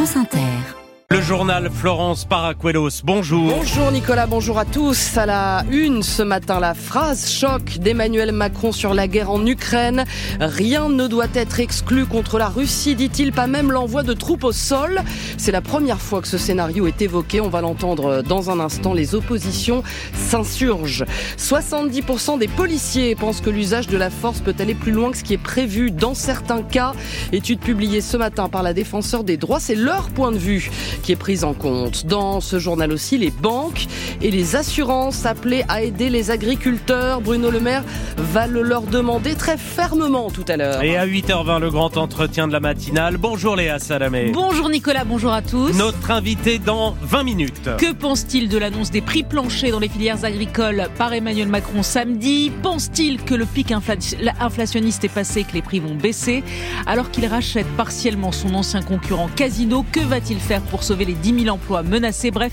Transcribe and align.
France 0.00 0.16
Inter. 0.16 0.79
Le 1.20 1.26
journal 1.26 1.68
Florence 1.70 2.24
Paracuelos, 2.24 3.02
bonjour. 3.04 3.54
Bonjour 3.54 3.92
Nicolas, 3.92 4.26
bonjour 4.26 4.58
à 4.58 4.64
tous. 4.64 5.18
À 5.18 5.26
la 5.26 5.64
une 5.70 6.02
ce 6.02 6.22
matin, 6.22 6.60
la 6.60 6.72
phrase 6.72 7.30
choc 7.30 7.76
d'Emmanuel 7.76 8.32
Macron 8.32 8.72
sur 8.72 8.94
la 8.94 9.06
guerre 9.06 9.30
en 9.30 9.44
Ukraine. 9.44 10.06
Rien 10.40 10.88
ne 10.88 11.06
doit 11.08 11.26
être 11.34 11.60
exclu 11.60 12.06
contre 12.06 12.38
la 12.38 12.48
Russie, 12.48 12.94
dit-il, 12.94 13.32
pas 13.32 13.46
même 13.46 13.70
l'envoi 13.70 14.02
de 14.02 14.14
troupes 14.14 14.44
au 14.44 14.52
sol. 14.52 15.02
C'est 15.36 15.52
la 15.52 15.60
première 15.60 16.00
fois 16.00 16.22
que 16.22 16.26
ce 16.26 16.38
scénario 16.38 16.86
est 16.86 17.02
évoqué. 17.02 17.42
On 17.42 17.50
va 17.50 17.60
l'entendre 17.60 18.22
dans 18.22 18.48
un 18.48 18.58
instant. 18.58 18.94
Les 18.94 19.14
oppositions 19.14 19.82
s'insurgent. 20.14 21.04
70% 21.36 22.38
des 22.38 22.48
policiers 22.48 23.14
pensent 23.14 23.42
que 23.42 23.50
l'usage 23.50 23.88
de 23.88 23.98
la 23.98 24.08
force 24.08 24.40
peut 24.40 24.54
aller 24.58 24.74
plus 24.74 24.92
loin 24.92 25.10
que 25.10 25.18
ce 25.18 25.24
qui 25.24 25.34
est 25.34 25.38
prévu 25.38 25.90
dans 25.90 26.14
certains 26.14 26.62
cas. 26.62 26.94
Étude 27.30 27.60
publiée 27.60 28.00
ce 28.00 28.16
matin 28.16 28.48
par 28.48 28.62
la 28.62 28.72
défenseur 28.72 29.22
des 29.22 29.36
droits, 29.36 29.60
c'est 29.60 29.74
leur 29.74 30.08
point 30.08 30.32
de 30.32 30.38
vue 30.38 30.70
est 31.10 31.16
prise 31.16 31.44
en 31.44 31.54
compte. 31.54 32.06
Dans 32.06 32.40
ce 32.40 32.58
journal 32.58 32.92
aussi, 32.92 33.18
les 33.18 33.30
banques 33.30 33.86
et 34.22 34.30
les 34.30 34.56
assurances 34.56 35.26
appelées 35.26 35.64
à 35.68 35.82
aider 35.82 36.10
les 36.10 36.30
agriculteurs. 36.30 37.20
Bruno 37.20 37.50
Le 37.50 37.60
Maire 37.60 37.84
va 38.16 38.46
le 38.46 38.62
leur 38.62 38.82
demander 38.82 39.34
très 39.34 39.56
fermement 39.56 40.30
tout 40.30 40.44
à 40.48 40.56
l'heure. 40.56 40.82
Et 40.82 40.96
à 40.96 41.06
8h20, 41.06 41.60
le 41.60 41.70
grand 41.70 41.96
entretien 41.96 42.46
de 42.46 42.52
la 42.52 42.60
matinale. 42.60 43.16
Bonjour 43.16 43.56
Léa 43.56 43.78
Salamé. 43.78 44.30
Bonjour 44.32 44.68
Nicolas, 44.68 45.04
bonjour 45.04 45.32
à 45.32 45.42
tous. 45.42 45.76
Notre 45.76 46.10
invité 46.10 46.58
dans 46.58 46.96
20 47.02 47.22
minutes. 47.24 47.70
Que 47.78 47.92
pense-t-il 47.92 48.48
de 48.48 48.58
l'annonce 48.58 48.90
des 48.90 49.00
prix 49.00 49.22
planchers 49.22 49.72
dans 49.72 49.80
les 49.80 49.88
filières 49.88 50.24
agricoles 50.24 50.88
par 50.96 51.12
Emmanuel 51.12 51.48
Macron 51.48 51.82
samedi? 51.82 52.52
Pense-t-il 52.62 53.22
que 53.22 53.34
le 53.34 53.46
pic 53.46 53.72
inflationniste 53.72 55.04
est 55.04 55.08
passé, 55.08 55.44
que 55.44 55.54
les 55.54 55.62
prix 55.62 55.80
vont 55.80 55.94
baisser? 55.94 56.44
Alors 56.86 57.10
qu'il 57.10 57.26
rachète 57.26 57.66
partiellement 57.76 58.32
son 58.32 58.54
ancien 58.54 58.82
concurrent 58.82 59.28
Casino, 59.34 59.84
que 59.90 60.00
va-t-il 60.00 60.38
faire 60.38 60.62
pour 60.62 60.82
sauver 60.82 60.99
les 61.04 61.14
10 61.14 61.44
000 61.44 61.54
emplois 61.54 61.82
menacés. 61.82 62.30
Bref, 62.30 62.52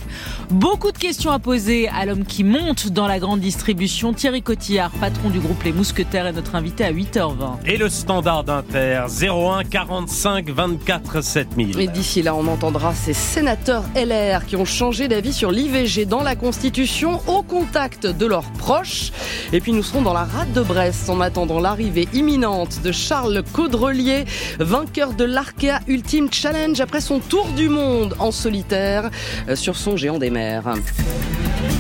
beaucoup 0.50 0.92
de 0.92 0.98
questions 0.98 1.32
à 1.32 1.40
poser 1.40 1.88
à 1.90 2.06
l'homme 2.06 2.26
qui 2.26 2.44
monte 2.44 2.88
dans 2.90 3.08
la 3.08 3.20
grande 3.20 3.40
distribution. 3.40 4.14
Thierry 4.14 4.42
Cotillard, 4.42 4.92
patron 4.92 5.30
du 5.30 5.40
groupe 5.40 5.62
Les 5.64 5.74
Mousquetaires, 5.74 6.28
est 6.28 6.34
notre 6.34 6.56
invité 6.56 6.84
à 6.86 6.92
8h20. 6.92 7.66
Et 7.66 7.78
le 7.78 7.90
standard 7.90 8.44
d'Inter, 8.44 9.06
01 9.22 9.64
45 9.64 10.50
24 10.50 11.22
7000. 11.22 11.80
Et 11.80 11.88
d'ici 11.88 12.22
là, 12.22 12.36
on 12.36 12.48
entendra 12.48 12.94
ces 12.94 13.14
sénateurs 13.14 13.84
LR 13.96 14.46
qui 14.46 14.56
ont 14.56 14.66
changé 14.66 15.08
d'avis 15.08 15.34
sur 15.34 15.52
l'IVG 15.52 16.06
dans 16.06 16.24
la 16.24 16.36
Constitution 16.36 17.22
au 17.28 17.42
contact 17.42 18.06
de 18.06 18.26
leurs 18.26 18.52
proches. 18.54 19.12
Et 19.54 19.60
puis 19.60 19.74
nous 19.74 19.84
serons 19.84 20.02
dans 20.02 20.14
la 20.14 20.24
rade 20.24 20.54
de 20.54 20.62
Brest 20.62 21.10
en 21.10 21.22
attendant 21.22 21.60
l'arrivée 21.60 22.08
imminente 22.14 22.82
de 22.84 22.92
Charles 22.92 23.44
Caudrelier, 23.54 24.26
vainqueur 24.60 25.14
de 25.14 25.24
l'Arkea 25.24 25.80
Ultimate 25.88 26.34
Challenge 26.34 26.80
après 26.80 27.02
son 27.02 27.20
tour 27.20 27.48
du 27.56 27.70
monde 27.70 28.16
en 28.20 28.32
solitaire 28.38 29.10
euh, 29.50 29.56
sur 29.56 29.76
son 29.76 29.98
géant 29.98 30.20
des 30.20 30.30
mers. 30.30 30.74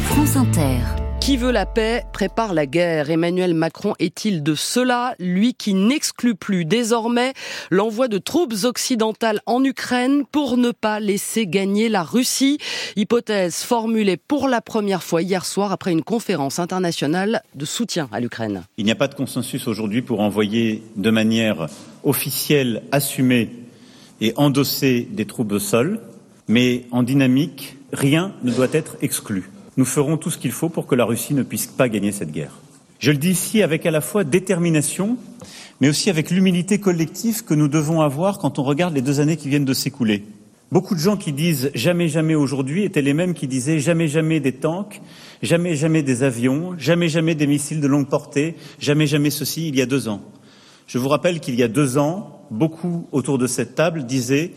France 0.09 0.35
Inter. 0.35 0.79
Qui 1.19 1.35
veut 1.35 1.51
la 1.51 1.65
paix 1.65 2.05
prépare 2.13 2.53
la 2.53 2.65
guerre. 2.65 3.09
Emmanuel 3.09 3.53
Macron 3.53 3.95
est-il 3.99 4.43
de 4.43 4.55
cela, 4.55 5.13
lui 5.19 5.53
qui 5.55 5.73
n'exclut 5.73 6.35
plus 6.35 6.63
désormais 6.63 7.33
l'envoi 7.69 8.07
de 8.07 8.17
troupes 8.17 8.53
occidentales 8.63 9.41
en 9.45 9.61
Ukraine 9.61 10.23
pour 10.31 10.55
ne 10.55 10.71
pas 10.71 11.01
laisser 11.01 11.45
gagner 11.45 11.89
la 11.89 12.03
Russie 12.03 12.59
Hypothèse 12.95 13.57
formulée 13.57 14.15
pour 14.15 14.47
la 14.47 14.61
première 14.61 15.03
fois 15.03 15.21
hier 15.21 15.45
soir 15.45 15.73
après 15.73 15.91
une 15.91 16.03
conférence 16.03 16.59
internationale 16.59 17.41
de 17.55 17.65
soutien 17.65 18.07
à 18.13 18.21
l'Ukraine. 18.21 18.63
Il 18.77 18.85
n'y 18.85 18.91
a 18.91 18.95
pas 18.95 19.09
de 19.09 19.15
consensus 19.15 19.67
aujourd'hui 19.67 20.01
pour 20.01 20.21
envoyer 20.21 20.81
de 20.95 21.09
manière 21.09 21.67
officielle, 22.05 22.83
assumée 22.93 23.49
et 24.21 24.31
endosser 24.37 25.05
des 25.11 25.25
troupes 25.25 25.51
au 25.51 25.59
sol 25.59 25.99
mais 26.47 26.85
en 26.91 27.03
dynamique, 27.03 27.77
rien 27.93 28.33
ne 28.43 28.51
doit 28.51 28.67
être 28.71 28.97
exclu. 29.01 29.49
Nous 29.75 29.85
ferons 29.85 30.17
tout 30.17 30.29
ce 30.29 30.37
qu'il 30.37 30.51
faut 30.51 30.69
pour 30.69 30.87
que 30.87 30.95
la 30.95 31.05
Russie 31.05 31.33
ne 31.33 31.43
puisse 31.43 31.67
pas 31.67 31.89
gagner 31.89 32.11
cette 32.11 32.31
guerre. 32.31 32.53
Je 32.99 33.11
le 33.11 33.17
dis 33.17 33.29
ici 33.29 33.61
avec 33.61 33.85
à 33.85 33.91
la 33.91 34.01
fois 34.01 34.23
détermination, 34.23 35.17
mais 35.81 35.89
aussi 35.89 36.09
avec 36.09 36.31
l'humilité 36.31 36.79
collective 36.79 37.43
que 37.43 37.53
nous 37.53 37.67
devons 37.67 38.01
avoir 38.01 38.39
quand 38.39 38.57
on 38.57 38.63
regarde 38.63 38.95
les 38.95 39.01
deux 39.01 39.19
années 39.19 39.37
qui 39.37 39.49
viennent 39.49 39.65
de 39.65 39.73
s'écouler. 39.73 40.23
Beaucoup 40.71 40.95
de 40.95 40.99
gens 40.99 41.15
qui 41.15 41.31
disent 41.31 41.71
jamais 41.75 42.09
jamais 42.09 42.35
aujourd'hui 42.35 42.83
étaient 42.83 43.01
les 43.01 43.13
mêmes 43.13 43.33
qui 43.33 43.47
disaient 43.47 43.79
jamais 43.79 44.07
jamais 44.07 44.39
des 44.39 44.51
tanks, 44.51 45.01
jamais 45.41 45.75
jamais 45.75 46.03
des 46.03 46.23
avions, 46.23 46.75
jamais 46.77 47.07
jamais 47.07 47.35
des 47.35 47.47
missiles 47.47 47.79
de 47.79 47.87
longue 47.87 48.09
portée, 48.09 48.55
jamais 48.79 49.07
jamais 49.07 49.29
ceci 49.29 49.69
il 49.69 49.75
y 49.75 49.81
a 49.81 49.85
deux 49.85 50.09
ans. 50.09 50.21
Je 50.87 50.97
vous 50.97 51.07
rappelle 51.07 51.39
qu'il 51.39 51.55
y 51.55 51.63
a 51.63 51.67
deux 51.67 51.97
ans, 51.97 52.41
beaucoup 52.49 53.07
autour 53.11 53.37
de 53.37 53.47
cette 53.47 53.75
table 53.75 54.05
disaient 54.05 54.51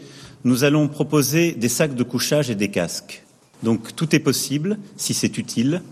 nous 0.44 0.64
allons 0.64 0.88
proposer 0.88 1.52
des 1.52 1.68
sacs 1.68 1.94
de 1.94 2.02
couchage 2.02 2.50
et 2.50 2.54
des 2.54 2.70
casques. 2.70 3.24
Donc 3.62 3.94
tout 3.94 4.14
est 4.14 4.20
possible, 4.20 4.78
si 4.96 5.14
c'est 5.14 5.36
utile, 5.38 5.82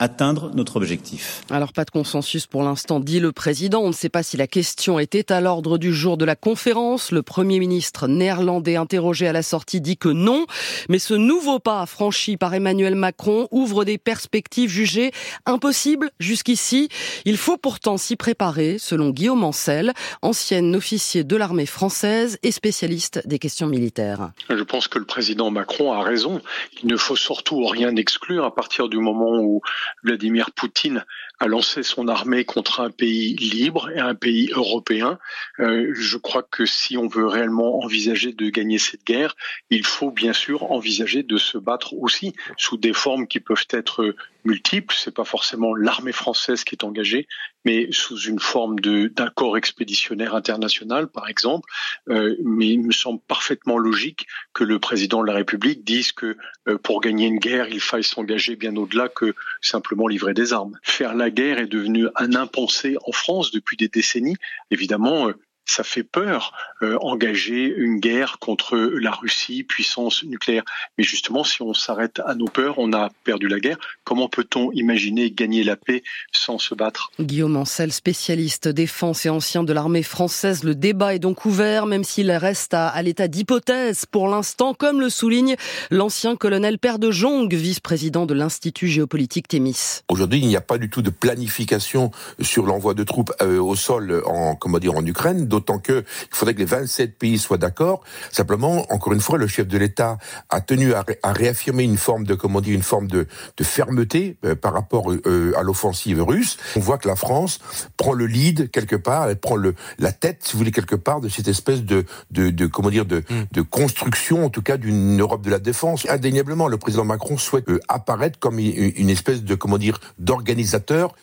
atteindre 0.00 0.50
notre 0.54 0.76
objectif. 0.76 1.42
Alors 1.50 1.72
pas 1.72 1.84
de 1.84 1.90
consensus 1.90 2.46
pour 2.46 2.62
l'instant, 2.64 2.98
dit 2.98 3.20
le 3.20 3.30
président. 3.30 3.80
On 3.80 3.88
ne 3.88 3.92
sait 3.92 4.08
pas 4.08 4.22
si 4.22 4.36
la 4.36 4.46
question 4.46 4.98
était 4.98 5.30
à 5.30 5.40
l'ordre 5.40 5.78
du 5.78 5.94
jour 5.94 6.16
de 6.16 6.24
la 6.24 6.34
conférence. 6.34 7.12
Le 7.12 7.22
Premier 7.22 7.60
ministre 7.60 8.08
néerlandais 8.08 8.76
interrogé 8.76 9.28
à 9.28 9.32
la 9.32 9.42
sortie 9.42 9.80
dit 9.80 9.98
que 9.98 10.08
non. 10.08 10.46
Mais 10.88 10.98
ce 10.98 11.14
nouveau 11.14 11.58
pas 11.58 11.84
franchi 11.86 12.36
par 12.36 12.54
Emmanuel 12.54 12.94
Macron 12.94 13.46
ouvre 13.50 13.84
des 13.84 13.98
perspectives 13.98 14.70
jugées 14.70 15.12
impossibles 15.44 16.10
jusqu'ici. 16.18 16.88
Il 17.26 17.36
faut 17.36 17.58
pourtant 17.58 17.98
s'y 17.98 18.16
préparer, 18.16 18.78
selon 18.78 19.10
Guillaume 19.10 19.44
Ancel, 19.44 19.92
ancien 20.22 20.72
officier 20.72 21.24
de 21.24 21.36
l'armée 21.36 21.66
française 21.66 22.38
et 22.42 22.52
spécialiste 22.52 23.20
des 23.26 23.38
questions 23.38 23.66
militaires. 23.66 24.32
Je 24.48 24.62
pense 24.62 24.88
que 24.88 24.98
le 24.98 25.04
président 25.04 25.50
Macron 25.50 25.92
a 25.92 26.02
raison. 26.02 26.40
Il 26.82 26.88
ne 26.88 26.96
faut 26.96 27.16
surtout 27.16 27.66
rien 27.66 27.94
exclure 27.96 28.44
à 28.44 28.54
partir 28.54 28.88
du 28.88 28.98
moment 28.98 29.38
où 29.38 29.60
Vladimir 30.02 30.50
Poutine 30.52 31.04
a 31.38 31.46
lancé 31.46 31.82
son 31.82 32.08
armée 32.08 32.44
contre 32.44 32.80
un 32.80 32.90
pays 32.90 33.34
libre 33.36 33.90
et 33.90 33.98
un 33.98 34.14
pays 34.14 34.50
européen. 34.54 35.18
Euh, 35.58 35.92
je 35.94 36.16
crois 36.18 36.42
que 36.42 36.66
si 36.66 36.96
on 36.96 37.08
veut 37.08 37.26
réellement 37.26 37.82
envisager 37.82 38.32
de 38.32 38.50
gagner 38.50 38.78
cette 38.78 39.04
guerre, 39.04 39.36
il 39.70 39.86
faut 39.86 40.10
bien 40.10 40.32
sûr 40.32 40.70
envisager 40.70 41.22
de 41.22 41.38
se 41.38 41.58
battre 41.58 41.94
aussi 41.94 42.34
sous 42.56 42.76
des 42.76 42.92
formes 42.92 43.26
qui 43.26 43.40
peuvent 43.40 43.66
être 43.70 44.14
multiples. 44.44 44.94
C'est 44.96 45.14
pas 45.14 45.24
forcément 45.24 45.74
l'armée 45.74 46.12
française 46.12 46.64
qui 46.64 46.74
est 46.74 46.84
engagée, 46.84 47.26
mais 47.64 47.88
sous 47.90 48.18
une 48.18 48.38
forme 48.38 48.78
de 48.80 49.08
d'accord 49.08 49.56
expéditionnaire 49.56 50.34
international, 50.34 51.08
par 51.08 51.28
exemple. 51.28 51.68
Euh, 52.08 52.36
mais 52.44 52.68
il 52.68 52.82
me 52.82 52.92
semble 52.92 53.20
parfaitement 53.26 53.78
logique 53.78 54.26
que 54.52 54.64
le 54.64 54.78
président 54.78 55.22
de 55.22 55.26
la 55.26 55.34
République 55.34 55.84
dise 55.84 56.12
que 56.12 56.36
euh, 56.68 56.78
pour 56.78 57.00
gagner 57.00 57.26
une 57.26 57.38
guerre, 57.38 57.68
il 57.68 57.80
faille 57.80 58.04
s'engager 58.04 58.56
bien 58.56 58.76
au-delà 58.76 59.08
que 59.08 59.34
simplement 59.60 60.06
livrer 60.06 60.34
des 60.34 60.52
armes. 60.52 60.78
Faire 60.82 61.14
la 61.14 61.30
guerre 61.30 61.58
est 61.58 61.66
devenu 61.66 62.06
un 62.16 62.34
impensé 62.34 62.96
en 63.06 63.12
France 63.12 63.50
depuis 63.50 63.76
des 63.76 63.88
décennies. 63.88 64.36
Évidemment, 64.70 65.28
euh, 65.28 65.34
ça 65.70 65.84
fait 65.84 66.02
peur 66.02 66.52
euh, 66.82 66.98
engager 67.00 67.72
une 67.76 68.00
guerre 68.00 68.38
contre 68.40 68.76
la 68.76 69.12
Russie, 69.12 69.62
puissance 69.62 70.24
nucléaire. 70.24 70.64
Mais 70.98 71.04
justement, 71.04 71.44
si 71.44 71.62
on 71.62 71.74
s'arrête 71.74 72.20
à 72.26 72.34
nos 72.34 72.46
peurs, 72.46 72.78
on 72.78 72.92
a 72.92 73.10
perdu 73.24 73.46
la 73.46 73.60
guerre. 73.60 73.78
Comment 74.02 74.28
peut-on 74.28 74.72
imaginer 74.72 75.30
gagner 75.30 75.62
la 75.62 75.76
paix 75.76 76.02
sans 76.32 76.58
se 76.58 76.74
battre? 76.74 77.12
Guillaume 77.20 77.56
Ancel, 77.56 77.92
spécialiste 77.92 78.66
défense 78.66 79.26
et 79.26 79.30
ancien 79.30 79.62
de 79.62 79.72
l'armée 79.72 80.02
française, 80.02 80.64
le 80.64 80.74
débat 80.74 81.14
est 81.14 81.18
donc 81.18 81.44
ouvert, 81.44 81.86
même 81.86 82.02
s'il 82.02 82.30
reste 82.32 82.74
à, 82.74 83.00
l'état 83.02 83.28
d'hypothèse 83.28 84.06
pour 84.06 84.28
l'instant, 84.28 84.74
comme 84.74 85.00
le 85.00 85.08
souligne 85.08 85.56
l'ancien 85.90 86.34
colonel 86.34 86.78
Père 86.78 86.98
de 86.98 87.10
Jong, 87.10 87.52
vice-président 87.52 88.26
de 88.26 88.34
l'Institut 88.34 88.88
géopolitique 88.88 89.46
Thémis. 89.46 90.00
Aujourd'hui, 90.08 90.40
il 90.40 90.48
n'y 90.48 90.56
a 90.56 90.60
pas 90.60 90.78
du 90.78 90.90
tout 90.90 91.02
de 91.02 91.10
planification 91.10 92.10
sur 92.40 92.66
l'envoi 92.66 92.94
de 92.94 93.04
troupes 93.04 93.32
euh, 93.40 93.60
au 93.60 93.76
sol 93.76 94.22
en, 94.26 94.56
comment 94.56 94.78
dire, 94.78 94.96
en 94.96 95.04
Ukraine 95.04 95.46
d'autant 95.60 95.78
que 95.78 96.04
il 96.22 96.36
faudrait 96.36 96.54
que 96.54 96.58
les 96.58 96.64
27 96.64 97.18
pays 97.18 97.38
soient 97.38 97.58
d'accord. 97.58 98.02
Simplement, 98.32 98.86
encore 98.92 99.12
une 99.12 99.20
fois, 99.20 99.38
le 99.38 99.46
chef 99.46 99.66
de 99.66 99.78
l'État 99.78 100.18
a 100.48 100.60
tenu 100.60 100.92
à, 100.94 101.04
réaffirmer 101.24 101.84
une 101.84 101.96
forme 101.96 102.24
de, 102.24 102.34
comment 102.34 102.60
dire, 102.60 102.74
une 102.74 102.82
forme 102.82 103.06
de, 103.06 103.26
de 103.56 103.64
fermeté 103.64 104.36
euh, 104.44 104.54
par 104.54 104.72
rapport 104.72 105.12
euh, 105.12 105.52
à 105.56 105.62
l'offensive 105.62 106.22
russe. 106.22 106.56
On 106.76 106.80
voit 106.80 106.98
que 106.98 107.08
la 107.08 107.16
France 107.16 107.60
prend 107.96 108.12
le 108.12 108.26
lead 108.26 108.70
quelque 108.70 108.96
part, 108.96 109.28
elle 109.28 109.36
prend 109.36 109.56
le, 109.56 109.74
la 109.98 110.12
tête, 110.12 110.38
si 110.42 110.52
vous 110.52 110.58
voulez, 110.58 110.72
quelque 110.72 110.96
part 110.96 111.20
de 111.20 111.28
cette 111.28 111.48
espèce 111.48 111.84
de, 111.84 112.04
de, 112.30 112.50
de 112.50 112.66
comment 112.66 112.90
dire, 112.90 113.06
de, 113.06 113.18
mm. 113.18 113.44
de 113.52 113.62
construction, 113.62 114.44
en 114.44 114.50
tout 114.50 114.62
cas, 114.62 114.76
d'une 114.76 115.20
Europe 115.20 115.42
de 115.42 115.50
la 115.50 115.58
défense. 115.58 116.06
Indéniablement, 116.08 116.68
le 116.68 116.78
président 116.78 117.04
Macron 117.04 117.38
souhaite 117.38 117.68
euh, 117.68 117.80
apparaître 117.88 118.38
comme 118.38 118.58
une, 118.58 118.92
une 118.96 119.10
espèce 119.10 119.42
de, 119.42 119.54
comment 119.54 119.78
dire, 119.78 120.00
d'organisateur 120.18 121.14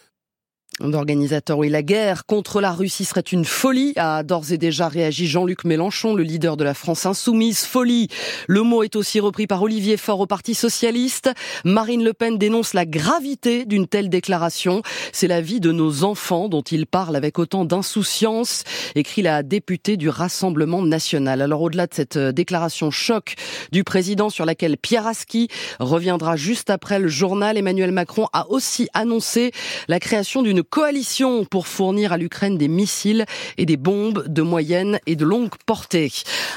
L'organisateur, 0.80 1.58
oui, 1.58 1.70
la 1.70 1.82
guerre 1.82 2.28
contre 2.28 2.62
la 2.62 2.72
Russie 2.72 3.04
serait 3.04 3.22
une 3.22 3.46
folie, 3.46 3.94
a 3.96 4.22
d'ores 4.22 4.52
et 4.52 4.60
déjà 4.60 4.88
réagi 4.88 5.26
Jean-Luc 5.26 5.64
Mélenchon, 5.64 6.14
le 6.14 6.22
leader 6.22 6.56
de 6.56 6.64
la 6.64 6.76
France 6.76 7.08
insoumise. 7.08 7.66
Folie. 7.66 8.10
Le 8.48 8.62
mot 8.62 8.84
est 8.84 8.96
aussi 8.96 9.20
repris 9.20 9.48
par 9.48 9.64
Olivier 9.64 9.98
Faure 9.98 10.20
au 10.20 10.28
Parti 10.28 10.54
Socialiste. 10.54 11.32
Marine 11.66 12.04
Le 12.04 12.14
Pen 12.14 12.38
dénonce 12.38 12.76
la 12.76 12.86
gravité 12.86 13.66
d'une 13.66 13.88
telle 13.88 14.08
déclaration. 14.10 14.84
C'est 15.14 15.28
la 15.28 15.42
vie 15.42 15.60
de 15.60 15.72
nos 15.72 16.04
enfants 16.04 16.48
dont 16.48 16.62
il 16.62 16.86
parle 16.86 17.16
avec 17.16 17.40
autant 17.40 17.66
d'insouciance, 17.66 18.64
écrit 18.94 19.24
la 19.24 19.42
députée 19.42 19.98
du 19.98 20.10
Rassemblement 20.10 20.84
national. 20.84 21.42
Alors 21.42 21.64
au-delà 21.64 21.88
de 21.88 21.96
cette 21.96 22.20
déclaration 22.20 22.92
choc 22.92 23.34
du 23.72 23.84
président 23.84 24.30
sur 24.30 24.46
laquelle 24.46 24.78
Pierre 24.78 25.08
Aski 25.08 25.48
reviendra 25.80 26.36
juste 26.36 26.70
après 26.70 27.00
le 27.00 27.08
journal, 27.08 27.58
Emmanuel 27.58 27.92
Macron 27.92 28.28
a 28.32 28.48
aussi 28.50 28.90
annoncé 28.94 29.52
la 29.88 30.00
création 30.00 30.44
d'une 30.44 30.67
coalition 30.70 31.46
pour 31.46 31.68
fournir 31.68 32.14
à 32.14 32.18
l'Ukraine 32.18 32.58
des 32.58 32.68
missiles 32.68 33.26
et 33.58 33.66
des 33.66 33.78
bombes 33.78 34.28
de 34.28 34.42
moyenne 34.42 35.00
et 35.06 35.16
de 35.16 35.26
longue 35.26 35.56
portée. 35.66 36.12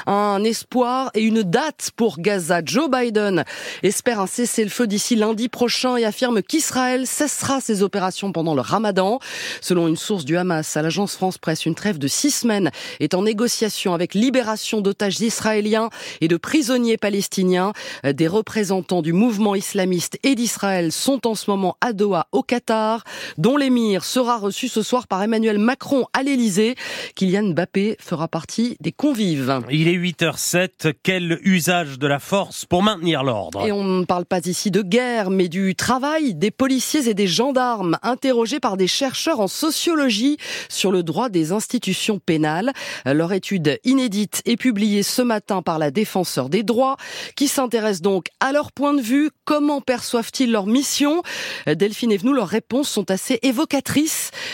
Un 0.07 0.43
espoir 0.43 1.11
et 1.13 1.21
une 1.21 1.43
date 1.43 1.91
pour 1.95 2.19
Gaza. 2.19 2.61
Joe 2.63 2.89
Biden 2.89 3.43
espère 3.83 4.19
un 4.19 4.27
cessez-le-feu 4.27 4.87
d'ici 4.87 5.15
lundi 5.15 5.49
prochain 5.49 5.95
et 5.97 6.05
affirme 6.05 6.41
qu'Israël 6.41 7.07
cessera 7.07 7.61
ses 7.61 7.83
opérations 7.83 8.31
pendant 8.31 8.55
le 8.55 8.61
ramadan. 8.61 9.19
Selon 9.61 9.87
une 9.87 9.97
source 9.97 10.25
du 10.25 10.37
Hamas 10.37 10.77
à 10.77 10.81
l'agence 10.81 11.15
France 11.15 11.37
Presse, 11.37 11.65
une 11.65 11.75
trêve 11.75 11.97
de 11.97 12.07
six 12.07 12.31
semaines 12.31 12.71
est 12.99 13.13
en 13.13 13.23
négociation 13.23 13.93
avec 13.93 14.13
libération 14.13 14.81
d'otages 14.81 15.21
israéliens 15.21 15.89
et 16.19 16.27
de 16.27 16.37
prisonniers 16.37 16.97
palestiniens. 16.97 17.73
Des 18.03 18.27
représentants 18.27 19.01
du 19.01 19.13
mouvement 19.13 19.55
islamiste 19.55 20.17
et 20.23 20.35
d'Israël 20.35 20.91
sont 20.91 21.27
en 21.27 21.35
ce 21.35 21.49
moment 21.49 21.77
à 21.81 21.93
Doha, 21.93 22.27
au 22.31 22.43
Qatar, 22.43 23.03
dont 23.37 23.57
l'émir 23.57 24.00
sera 24.03 24.37
reçu 24.37 24.67
ce 24.67 24.81
soir 24.81 25.07
par 25.07 25.21
Emmanuel 25.21 25.57
Macron 25.57 26.05
à 26.13 26.23
l'Elysée. 26.23 26.75
Kylian 27.15 27.49
Mbappé 27.53 27.97
fera 27.99 28.27
partie 28.27 28.77
des 28.79 28.91
convives. 28.91 29.61
Il 29.69 29.87
est 29.87 29.97
8h07. 29.97 30.93
Quel 31.03 31.39
usage 31.43 31.99
de 31.99 32.07
la 32.07 32.19
force 32.19 32.65
pour 32.65 32.83
maintenir 32.83 33.23
l'ordre 33.23 33.65
Et 33.65 33.71
on 33.71 33.83
ne 33.83 34.05
parle 34.05 34.25
pas 34.25 34.39
ici 34.45 34.71
de 34.71 34.81
guerre, 34.81 35.29
mais 35.29 35.47
du 35.47 35.75
travail 35.75 36.33
des 36.35 36.51
policiers 36.51 37.07
et 37.07 37.13
des 37.13 37.27
gendarmes 37.27 37.97
interrogés 38.01 38.59
par 38.59 38.77
des 38.77 38.87
chercheurs 38.87 39.39
en 39.39 39.47
sociologie 39.47 40.37
sur 40.69 40.91
le 40.91 41.03
droit 41.03 41.29
des 41.29 41.51
institutions 41.51 42.19
pénales. 42.19 42.71
Leur 43.05 43.33
étude 43.33 43.79
inédite 43.83 44.41
est 44.45 44.57
publiée 44.57 45.03
ce 45.03 45.21
matin 45.21 45.61
par 45.61 45.79
la 45.79 45.91
défenseur 45.91 46.49
des 46.49 46.63
droits 46.63 46.97
qui 47.35 47.47
s'intéresse 47.47 48.01
donc 48.01 48.27
à 48.39 48.51
leur 48.51 48.71
point 48.71 48.93
de 48.93 49.01
vue. 49.01 49.29
Comment 49.45 49.81
perçoivent-ils 49.81 50.51
leur 50.51 50.65
mission? 50.65 51.21
Delphine 51.67 52.11
et 52.11 52.15
Evenou, 52.15 52.33
leurs 52.33 52.47
réponses 52.47 52.89
sont 52.89 53.09
assez 53.11 53.39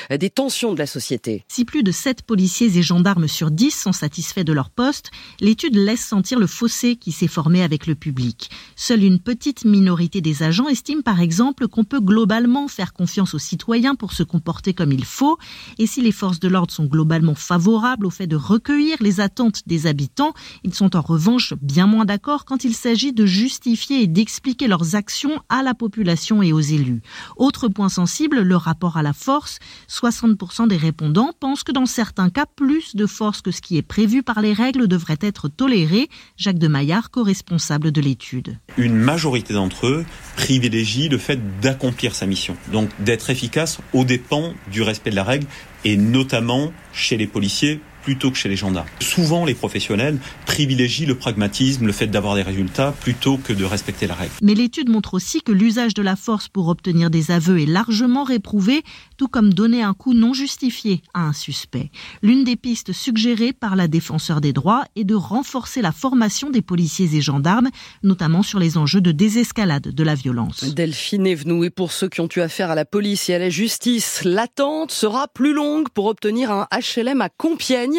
des 0.10 0.30
tensions 0.30 0.74
de 0.74 0.80
la 0.80 0.88
société. 0.88 1.46
Si 1.48 1.66
plus 1.66 1.84
de 1.84 1.92
7 1.92 2.24
policiers 2.24 2.78
et 2.78 2.82
gendarmes 2.82 3.28
sur 3.28 3.52
10 3.52 3.72
sont 3.72 3.92
satisfaits 3.92 4.44
de 4.44 4.54
leur 4.54 4.70
poste, 4.70 5.12
l'étude 5.40 5.76
laisse 5.76 6.06
sentir 6.06 6.40
le 6.40 6.48
fossé 6.48 6.96
qui 6.96 7.12
s'est 7.12 7.28
formé 7.28 7.64
avec 7.64 7.88
le 7.88 7.96
public. 7.96 8.50
Seule 8.76 9.04
une 9.04 9.20
petite 9.20 9.66
minorité 9.66 10.22
des 10.22 10.44
agents 10.44 10.68
estime 10.68 11.04
par 11.04 11.22
exemple 11.22 11.68
qu'on 11.68 11.84
peut 11.84 12.00
globalement 12.00 12.68
faire 12.68 12.94
confiance 12.94 13.34
aux 13.34 13.40
citoyens 13.40 13.96
pour 13.96 14.14
se 14.14 14.24
comporter 14.24 14.74
comme 14.74 14.92
il 14.92 15.06
faut. 15.06 15.38
Et 15.78 15.88
si 15.88 16.02
les 16.02 16.12
forces 16.12 16.40
de 16.40 16.48
l'ordre 16.48 16.74
sont 16.74 16.86
globalement 16.86 17.36
favorables 17.36 18.06
au 18.06 18.10
fait 18.10 18.28
de 18.28 18.36
recueillir 18.36 18.98
les 19.02 19.20
attentes 19.20 19.64
des 19.68 19.88
habitants, 19.88 20.34
ils 20.64 20.74
sont 20.74 20.96
en 20.96 21.02
revanche 21.02 21.54
bien 21.62 21.88
moins 21.88 22.06
d'accord 22.06 22.46
quand 22.46 22.64
il 22.64 22.74
s'agit 22.74 23.14
de 23.14 23.26
justifier 23.26 24.02
et 24.02 24.08
d'expliquer 24.08 24.68
leurs 24.68 24.96
actions 24.96 25.42
à 25.50 25.64
la 25.64 25.74
population 25.74 26.42
et 26.42 26.54
aux 26.54 26.60
élus. 26.60 27.02
Autre 27.36 27.68
point 27.68 27.90
sensible, 27.90 28.42
le 28.42 28.56
rapport 28.56 28.98
à 28.98 29.04
la 29.04 29.14
force, 29.18 29.60
60% 29.90 30.68
des 30.68 30.78
répondants 30.78 31.32
pensent 31.40 31.64
que 31.64 31.72
dans 31.72 31.86
certains 31.86 32.30
cas, 32.30 32.46
plus 32.46 32.96
de 32.96 33.06
force 33.06 33.42
que 33.42 33.52
ce 33.52 33.62
qui 33.62 33.78
est 33.78 33.82
prévu 33.82 34.24
par 34.24 34.42
les 34.42 34.54
règles 34.54 34.88
devrait 34.88 35.18
être 35.22 35.50
toléré. 35.50 36.10
Jacques 36.38 36.60
de 36.60 36.68
Maillard, 36.68 37.12
co-responsable 37.12 37.92
de 37.92 38.02
l'étude. 38.02 38.58
Une 38.78 38.96
majorité 38.96 39.54
d'entre 39.54 39.88
eux 39.88 40.06
privilégie 40.36 41.10
le 41.10 41.18
fait 41.18 41.40
d'accomplir 41.60 42.16
sa 42.16 42.26
mission, 42.26 42.56
donc 42.72 42.90
d'être 43.00 43.30
efficace 43.30 43.80
aux 43.94 44.06
dépens 44.06 44.54
du 44.72 44.82
respect 44.82 45.10
de 45.10 45.16
la 45.16 45.24
règle, 45.24 45.48
et 45.84 45.98
notamment 45.98 46.72
chez 46.94 47.18
les 47.18 47.28
policiers 47.28 47.80
plutôt 48.08 48.32
que 48.32 48.38
chez 48.38 48.48
les 48.48 48.56
gendarmes. 48.56 48.88
Souvent, 49.02 49.44
les 49.44 49.54
professionnels 49.54 50.18
privilégient 50.46 51.06
le 51.06 51.16
pragmatisme, 51.16 51.86
le 51.86 51.92
fait 51.92 52.08
d'avoir 52.08 52.36
des 52.36 52.42
résultats, 52.42 52.94
plutôt 53.02 53.36
que 53.36 53.52
de 53.52 53.66
respecter 53.66 54.08
la 54.08 54.16
règle. 54.16 54.32
Mais 54.42 54.54
l'étude 54.54 54.88
montre 54.88 55.14
aussi 55.14 55.42
que 55.42 55.52
l'usage 55.52 55.94
de 55.94 56.02
la 56.02 56.16
force 56.16 56.48
pour 56.48 56.70
obtenir 56.70 57.10
des 57.10 57.32
aveux 57.32 57.60
est 57.60 57.66
largement 57.66 58.24
réprouvé, 58.24 58.84
tout 59.18 59.28
comme 59.28 59.54
donner 59.54 59.84
un 59.84 59.94
coup 59.94 60.14
non 60.14 60.34
justifié 60.34 61.02
à 61.14 61.24
un 61.24 61.34
suspect. 61.34 61.92
L'une 62.24 62.46
des 62.46 62.56
pistes 62.56 62.94
suggérées 62.94 63.52
par 63.52 63.76
la 63.76 63.90
défenseur 63.90 64.40
des 64.40 64.54
droits 64.54 64.86
est 64.96 65.04
de 65.04 65.16
renforcer 65.16 65.82
la 65.82 65.92
formation 65.92 66.50
des 66.50 66.62
policiers 66.62 67.14
et 67.14 67.20
gendarmes, 67.20 67.72
notamment 68.04 68.42
sur 68.42 68.58
les 68.58 68.78
enjeux 68.78 69.02
de 69.02 69.12
désescalade 69.12 69.94
de 69.94 70.04
la 70.06 70.16
violence. 70.16 70.64
Delphine 70.64 71.28
Evenou, 71.28 71.66
et 71.66 71.70
pour 71.70 71.92
ceux 71.92 72.08
qui 72.08 72.22
ont 72.22 72.30
eu 72.34 72.40
affaire 72.40 72.72
à 72.72 72.76
la 72.76 72.86
police 72.86 73.28
et 73.28 73.34
à 73.34 73.40
la 73.40 73.50
justice, 73.50 74.22
l'attente 74.24 74.94
sera 74.94 75.28
plus 75.28 75.52
longue 75.52 75.90
pour 75.90 76.06
obtenir 76.06 76.52
un 76.52 76.68
HLM 76.72 77.20
à 77.20 77.28
Compiègne. 77.28 77.97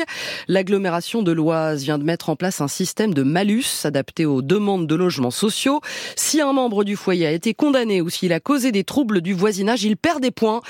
L'agglomération 0.49 1.23
de 1.23 1.33
l'Oise 1.33 1.85
vient 1.85 1.99
de 1.99 2.05
mettre 2.05 2.29
en 2.29 2.37
place 2.37 2.61
un 2.61 2.69
système 2.69 3.15
de 3.15 3.23
malus 3.23 3.85
adapté 3.85 4.27
aux 4.27 4.43
demandes 4.43 4.87
de 4.87 4.95
logements 4.95 5.31
sociaux. 5.31 5.81
Si 6.17 6.41
un 6.41 6.53
membre 6.53 6.85
du 6.85 6.97
foyer 6.97 7.27
a 7.27 7.33
été 7.33 7.55
condamné 7.55 8.01
ou 8.01 8.11
s'il 8.11 8.33
a 8.33 8.41
causé 8.41 8.73
des 8.73 8.85
troubles 8.85 9.21
du 9.21 9.33
voisinage, 9.33 9.85
il 9.85 9.97
perd 9.97 10.21
des 10.23 10.31
points. 10.31 10.61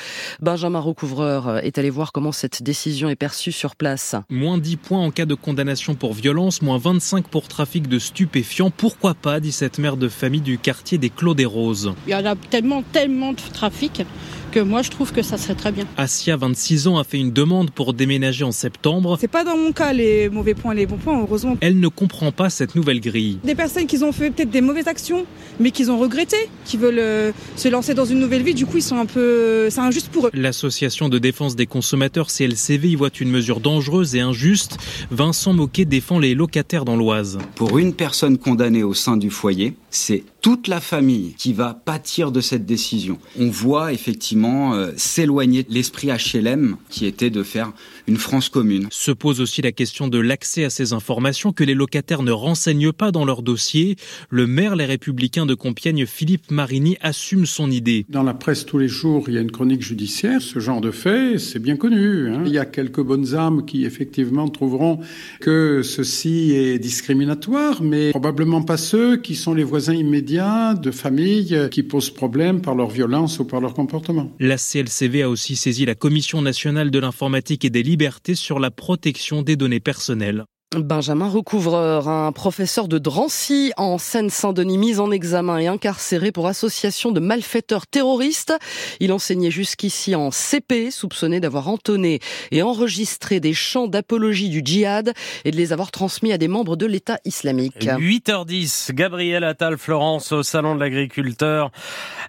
Benjamin 0.40 0.80
Recouvreur 0.80 1.58
est 1.58 1.78
allé 1.78 1.90
voir 1.90 2.12
comment 2.12 2.32
cette 2.32 2.62
décision 2.62 3.08
est 3.08 3.16
perçue 3.16 3.52
sur 3.52 3.76
place. 3.76 4.14
Moins 4.30 4.58
10 4.58 4.76
points 4.76 5.00
en 5.00 5.10
cas 5.10 5.26
de 5.26 5.34
condamnation 5.34 5.94
pour 5.94 6.14
violence, 6.14 6.62
moins 6.62 6.78
25 6.78 7.28
pour 7.28 7.48
trafic 7.48 7.88
de 7.88 7.98
stupéfiants. 7.98 8.70
Pourquoi 8.70 9.14
pas, 9.14 9.40
dit 9.40 9.52
cette 9.52 9.78
mère 9.78 9.96
de 9.96 10.08
famille 10.08 10.40
du 10.40 10.58
quartier 10.58 10.98
des 10.98 11.10
Clos 11.10 11.34
des 11.34 11.44
Roses. 11.44 11.94
Il 12.06 12.10
y 12.10 12.14
en 12.14 12.24
a 12.24 12.36
tellement, 12.36 12.82
tellement 12.82 13.32
de 13.32 13.40
trafic 13.52 14.02
que 14.48 14.60
moi 14.60 14.82
je 14.82 14.90
trouve 14.90 15.12
que 15.12 15.22
ça 15.22 15.38
serait 15.38 15.54
très 15.54 15.72
bien. 15.72 15.84
Asia, 15.96 16.36
26 16.36 16.88
ans, 16.88 16.98
a 16.98 17.04
fait 17.04 17.18
une 17.18 17.32
demande 17.32 17.70
pour 17.70 17.94
déménager 17.94 18.44
en 18.44 18.52
septembre. 18.52 19.16
C'est 19.20 19.28
pas 19.28 19.44
dans 19.44 19.56
mon 19.56 19.72
cas 19.72 19.92
les 19.92 20.28
mauvais 20.28 20.54
points, 20.54 20.74
les 20.74 20.86
bons 20.86 20.96
points, 20.96 21.20
heureusement. 21.20 21.56
Elle 21.60 21.80
ne 21.80 21.88
comprend 21.88 22.32
pas 22.32 22.50
cette 22.50 22.74
nouvelle 22.74 23.00
grille. 23.00 23.38
Des 23.44 23.54
personnes 23.54 23.86
qui 23.86 24.02
ont 24.02 24.12
fait 24.12 24.30
peut-être 24.30 24.50
des 24.50 24.60
mauvaises 24.60 24.88
actions, 24.88 25.26
mais 25.60 25.70
qui 25.70 25.88
ont 25.88 25.98
regretté, 25.98 26.36
qui 26.64 26.76
veulent 26.76 26.98
euh, 26.98 27.32
se 27.56 27.68
lancer 27.68 27.94
dans 27.94 28.04
une 28.04 28.18
nouvelle 28.18 28.42
vie, 28.42 28.54
du 28.54 28.66
coup 28.66 28.78
ils 28.78 28.82
sont 28.82 28.98
un 28.98 29.06
peu... 29.06 29.68
c'est 29.70 29.80
injuste 29.80 30.08
pour 30.08 30.26
eux. 30.26 30.30
L'association 30.34 31.08
de 31.08 31.18
défense 31.18 31.56
des 31.56 31.66
consommateurs 31.66 32.28
CLCV 32.28 32.88
y 32.88 32.94
voit 32.94 33.10
une 33.20 33.30
mesure 33.30 33.60
dangereuse 33.60 34.14
et 34.14 34.20
injuste. 34.20 34.78
Vincent 35.10 35.52
Moquet 35.52 35.84
défend 35.84 36.18
les 36.18 36.34
locataires 36.34 36.84
dans 36.84 36.96
l'Oise. 36.96 37.38
Pour 37.54 37.78
une 37.78 37.94
personne 37.94 38.38
condamnée 38.38 38.82
au 38.82 38.94
sein 38.94 39.16
du 39.16 39.30
foyer, 39.30 39.74
c'est 39.90 40.24
toute 40.40 40.68
la 40.68 40.80
famille 40.80 41.34
qui 41.36 41.52
va 41.52 41.74
pâtir 41.74 42.30
de 42.30 42.40
cette 42.40 42.64
décision. 42.64 43.18
On 43.38 43.48
voit 43.48 43.92
effectivement 43.92 44.74
euh, 44.74 44.92
s'éloigner 44.96 45.66
l'esprit 45.68 46.08
HLM 46.08 46.76
qui 46.88 47.06
était 47.06 47.30
de 47.30 47.42
faire 47.42 47.72
une 48.06 48.16
France 48.16 48.48
commune. 48.48 48.86
Se 48.90 49.10
pose 49.10 49.40
aussi 49.40 49.62
la 49.62 49.72
question 49.72 50.08
de 50.08 50.18
l'accès 50.18 50.64
à 50.64 50.70
ces 50.70 50.92
informations 50.92 51.52
que 51.52 51.64
les 51.64 51.74
locataires 51.74 52.22
ne 52.22 52.30
renseignent 52.30 52.92
pas 52.92 53.10
dans 53.10 53.24
leur 53.24 53.42
dossier. 53.42 53.96
Le 54.30 54.46
maire 54.46 54.76
Les 54.76 54.86
Républicains 54.86 55.46
de 55.46 55.54
Compiègne, 55.54 56.06
Philippe 56.06 56.50
Marini, 56.50 56.96
assume 57.00 57.44
son 57.44 57.70
idée. 57.70 58.06
Dans 58.08 58.22
la 58.22 58.34
presse 58.34 58.64
tous 58.64 58.78
les 58.78 58.88
jours, 58.88 59.24
il 59.28 59.34
y 59.34 59.38
a 59.38 59.40
une 59.40 59.50
chronique 59.50 59.82
judiciaire. 59.82 60.40
Ce 60.40 60.60
genre 60.60 60.80
de 60.80 60.90
fait, 60.90 61.38
c'est 61.38 61.58
bien 61.58 61.76
connu. 61.76 62.28
Hein. 62.28 62.42
Il 62.46 62.52
y 62.52 62.58
a 62.58 62.64
quelques 62.64 63.02
bonnes 63.02 63.34
âmes 63.34 63.66
qui 63.66 63.84
effectivement 63.84 64.48
trouveront 64.48 65.00
que 65.40 65.82
ceci 65.82 66.52
est 66.52 66.78
discriminatoire, 66.78 67.82
mais 67.82 68.10
probablement 68.10 68.62
pas 68.62 68.76
ceux 68.76 69.16
qui 69.16 69.34
sont 69.34 69.54
les 69.54 69.64
voisins 69.64 69.94
immédiats 69.94 70.27
de 70.28 70.90
familles 70.90 71.68
qui 71.70 71.82
posent 71.82 72.10
problème 72.10 72.60
par 72.60 72.74
leur 72.74 72.90
violence 72.90 73.38
ou 73.38 73.46
par 73.46 73.60
leur 73.60 73.72
comportement. 73.72 74.30
La 74.38 74.56
CLCV 74.56 75.22
a 75.22 75.30
aussi 75.30 75.56
saisi 75.56 75.86
la 75.86 75.94
Commission 75.94 76.42
nationale 76.42 76.90
de 76.90 76.98
l'informatique 76.98 77.64
et 77.64 77.70
des 77.70 77.82
libertés 77.82 78.34
sur 78.34 78.60
la 78.60 78.70
protection 78.70 79.42
des 79.42 79.56
données 79.56 79.80
personnelles. 79.80 80.44
Benjamin 80.76 81.30
Recouvreur, 81.30 82.08
un 82.08 82.30
professeur 82.30 82.88
de 82.88 82.98
Drancy 82.98 83.72
en 83.78 83.96
Seine-Saint-Denis, 83.96 84.76
mis 84.76 85.00
en 85.00 85.10
examen 85.10 85.56
et 85.56 85.66
incarcéré 85.66 86.30
pour 86.30 86.46
association 86.46 87.10
de 87.10 87.20
malfaiteurs 87.20 87.86
terroristes. 87.86 88.52
Il 89.00 89.10
enseignait 89.12 89.50
jusqu'ici 89.50 90.14
en 90.14 90.30
CP, 90.30 90.90
soupçonné 90.90 91.40
d'avoir 91.40 91.68
entonné 91.68 92.20
et 92.50 92.60
enregistré 92.62 93.40
des 93.40 93.54
chants 93.54 93.86
d'apologie 93.86 94.50
du 94.50 94.60
djihad 94.62 95.14
et 95.46 95.52
de 95.52 95.56
les 95.56 95.72
avoir 95.72 95.90
transmis 95.90 96.32
à 96.32 96.38
des 96.38 96.48
membres 96.48 96.76
de 96.76 96.84
l'État 96.84 97.18
islamique. 97.24 97.86
8h10, 97.86 98.92
Gabriel 98.92 99.44
Attal 99.44 99.78
Florence 99.78 100.32
au 100.32 100.42
salon 100.42 100.74
de 100.74 100.80
l'agriculteur, 100.80 101.70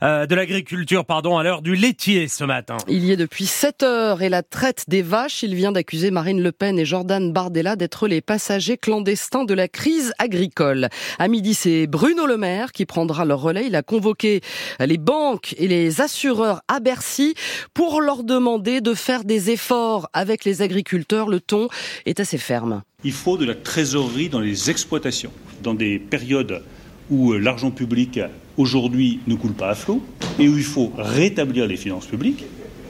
euh, 0.02 0.28
de 0.28 0.36
l'agriculture, 0.36 1.04
pardon, 1.04 1.38
à 1.38 1.44
l'heure 1.44 1.62
du 1.62 1.76
laitier 1.76 2.30
ce 2.30 2.46
matin. 2.46 2.78
Il 2.88 3.04
y 3.04 3.12
est 3.12 3.18
depuis 3.18 3.48
7 3.48 3.84
heures 3.84 4.22
et 4.22 4.30
la 4.30 4.44
traite 4.44 4.86
des 4.88 5.02
vaches. 5.02 5.44
Il 5.44 5.56
vient 5.56 5.74
d'accuser 5.74 6.10
Marine 6.10 6.42
Le 6.42 6.54
Pen 6.54 6.80
et 6.80 6.86
Jordan 6.86 7.34
Bardella 7.34 7.76
d'être 7.76 8.08
les 8.08 8.22
passagers 8.30 8.78
clandestins 8.78 9.44
de 9.44 9.56
la 9.56 9.68
crise 9.68 10.14
agricole. 10.20 10.90
À 11.18 11.28
midi, 11.28 11.56
c'est 11.56 11.88
Bruno 11.88 12.28
Le 12.28 12.38
Maire 12.38 12.72
qui 12.72 12.86
prendra 12.86 13.26
le 13.26 13.34
relais. 13.34 13.66
Il 13.66 13.76
a 13.76 13.82
convoqué 13.82 14.42
les 14.80 15.00
banques 15.00 15.56
et 15.58 15.68
les 15.68 16.00
assureurs 16.00 16.62
à 16.68 16.80
Bercy 16.80 17.34
pour 17.74 18.02
leur 18.02 18.24
demander 18.24 18.82
de 18.82 18.94
faire 18.94 19.24
des 19.24 19.50
efforts 19.50 20.12
avec 20.14 20.46
les 20.46 20.62
agriculteurs. 20.62 21.28
Le 21.28 21.40
ton 21.40 21.70
est 22.06 22.20
assez 22.20 22.38
ferme. 22.38 22.84
Il 23.04 23.14
faut 23.14 23.36
de 23.36 23.46
la 23.46 23.56
trésorerie 23.56 24.30
dans 24.30 24.42
les 24.42 24.70
exploitations, 24.70 25.32
dans 25.64 25.74
des 25.74 25.98
périodes 25.98 26.62
où 27.10 27.34
euh, 27.34 27.40
l'argent 27.40 27.72
public 27.72 28.20
aujourd'hui 28.58 29.22
ne 29.26 29.34
coule 29.34 29.54
pas 29.54 29.70
à 29.70 29.76
flot 29.76 30.04
et 30.38 30.48
où 30.48 30.56
il 30.56 30.64
faut 30.64 30.94
rétablir 30.96 31.66
les 31.66 31.78
finances 31.78 32.06
publiques. 32.06 32.46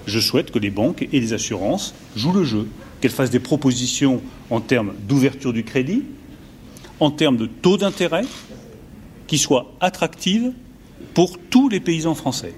Je 0.06 0.20
souhaite 0.20 0.52
que 0.52 0.60
les 0.60 0.70
banques 0.70 1.08
et 1.14 1.20
les 1.22 1.32
assurances 1.32 1.96
jouent 2.18 2.34
le 2.34 2.44
jeu, 2.44 2.68
qu'elles 3.02 3.12
fassent 3.12 3.30
des 3.30 3.40
propositions 3.40 4.22
en 4.50 4.62
termes 4.62 4.94
d'ouverture 5.08 5.54
du 5.54 5.64
crédit, 5.64 6.04
en 7.00 7.12
termes 7.12 7.38
de 7.38 7.46
taux 7.46 7.78
d'intérêt, 7.78 8.26
qui 9.28 9.38
soient 9.38 9.72
attractives 9.80 10.52
pour 11.14 11.38
tous 11.38 11.70
les 11.70 11.80
paysans 11.80 12.16
français. 12.16 12.54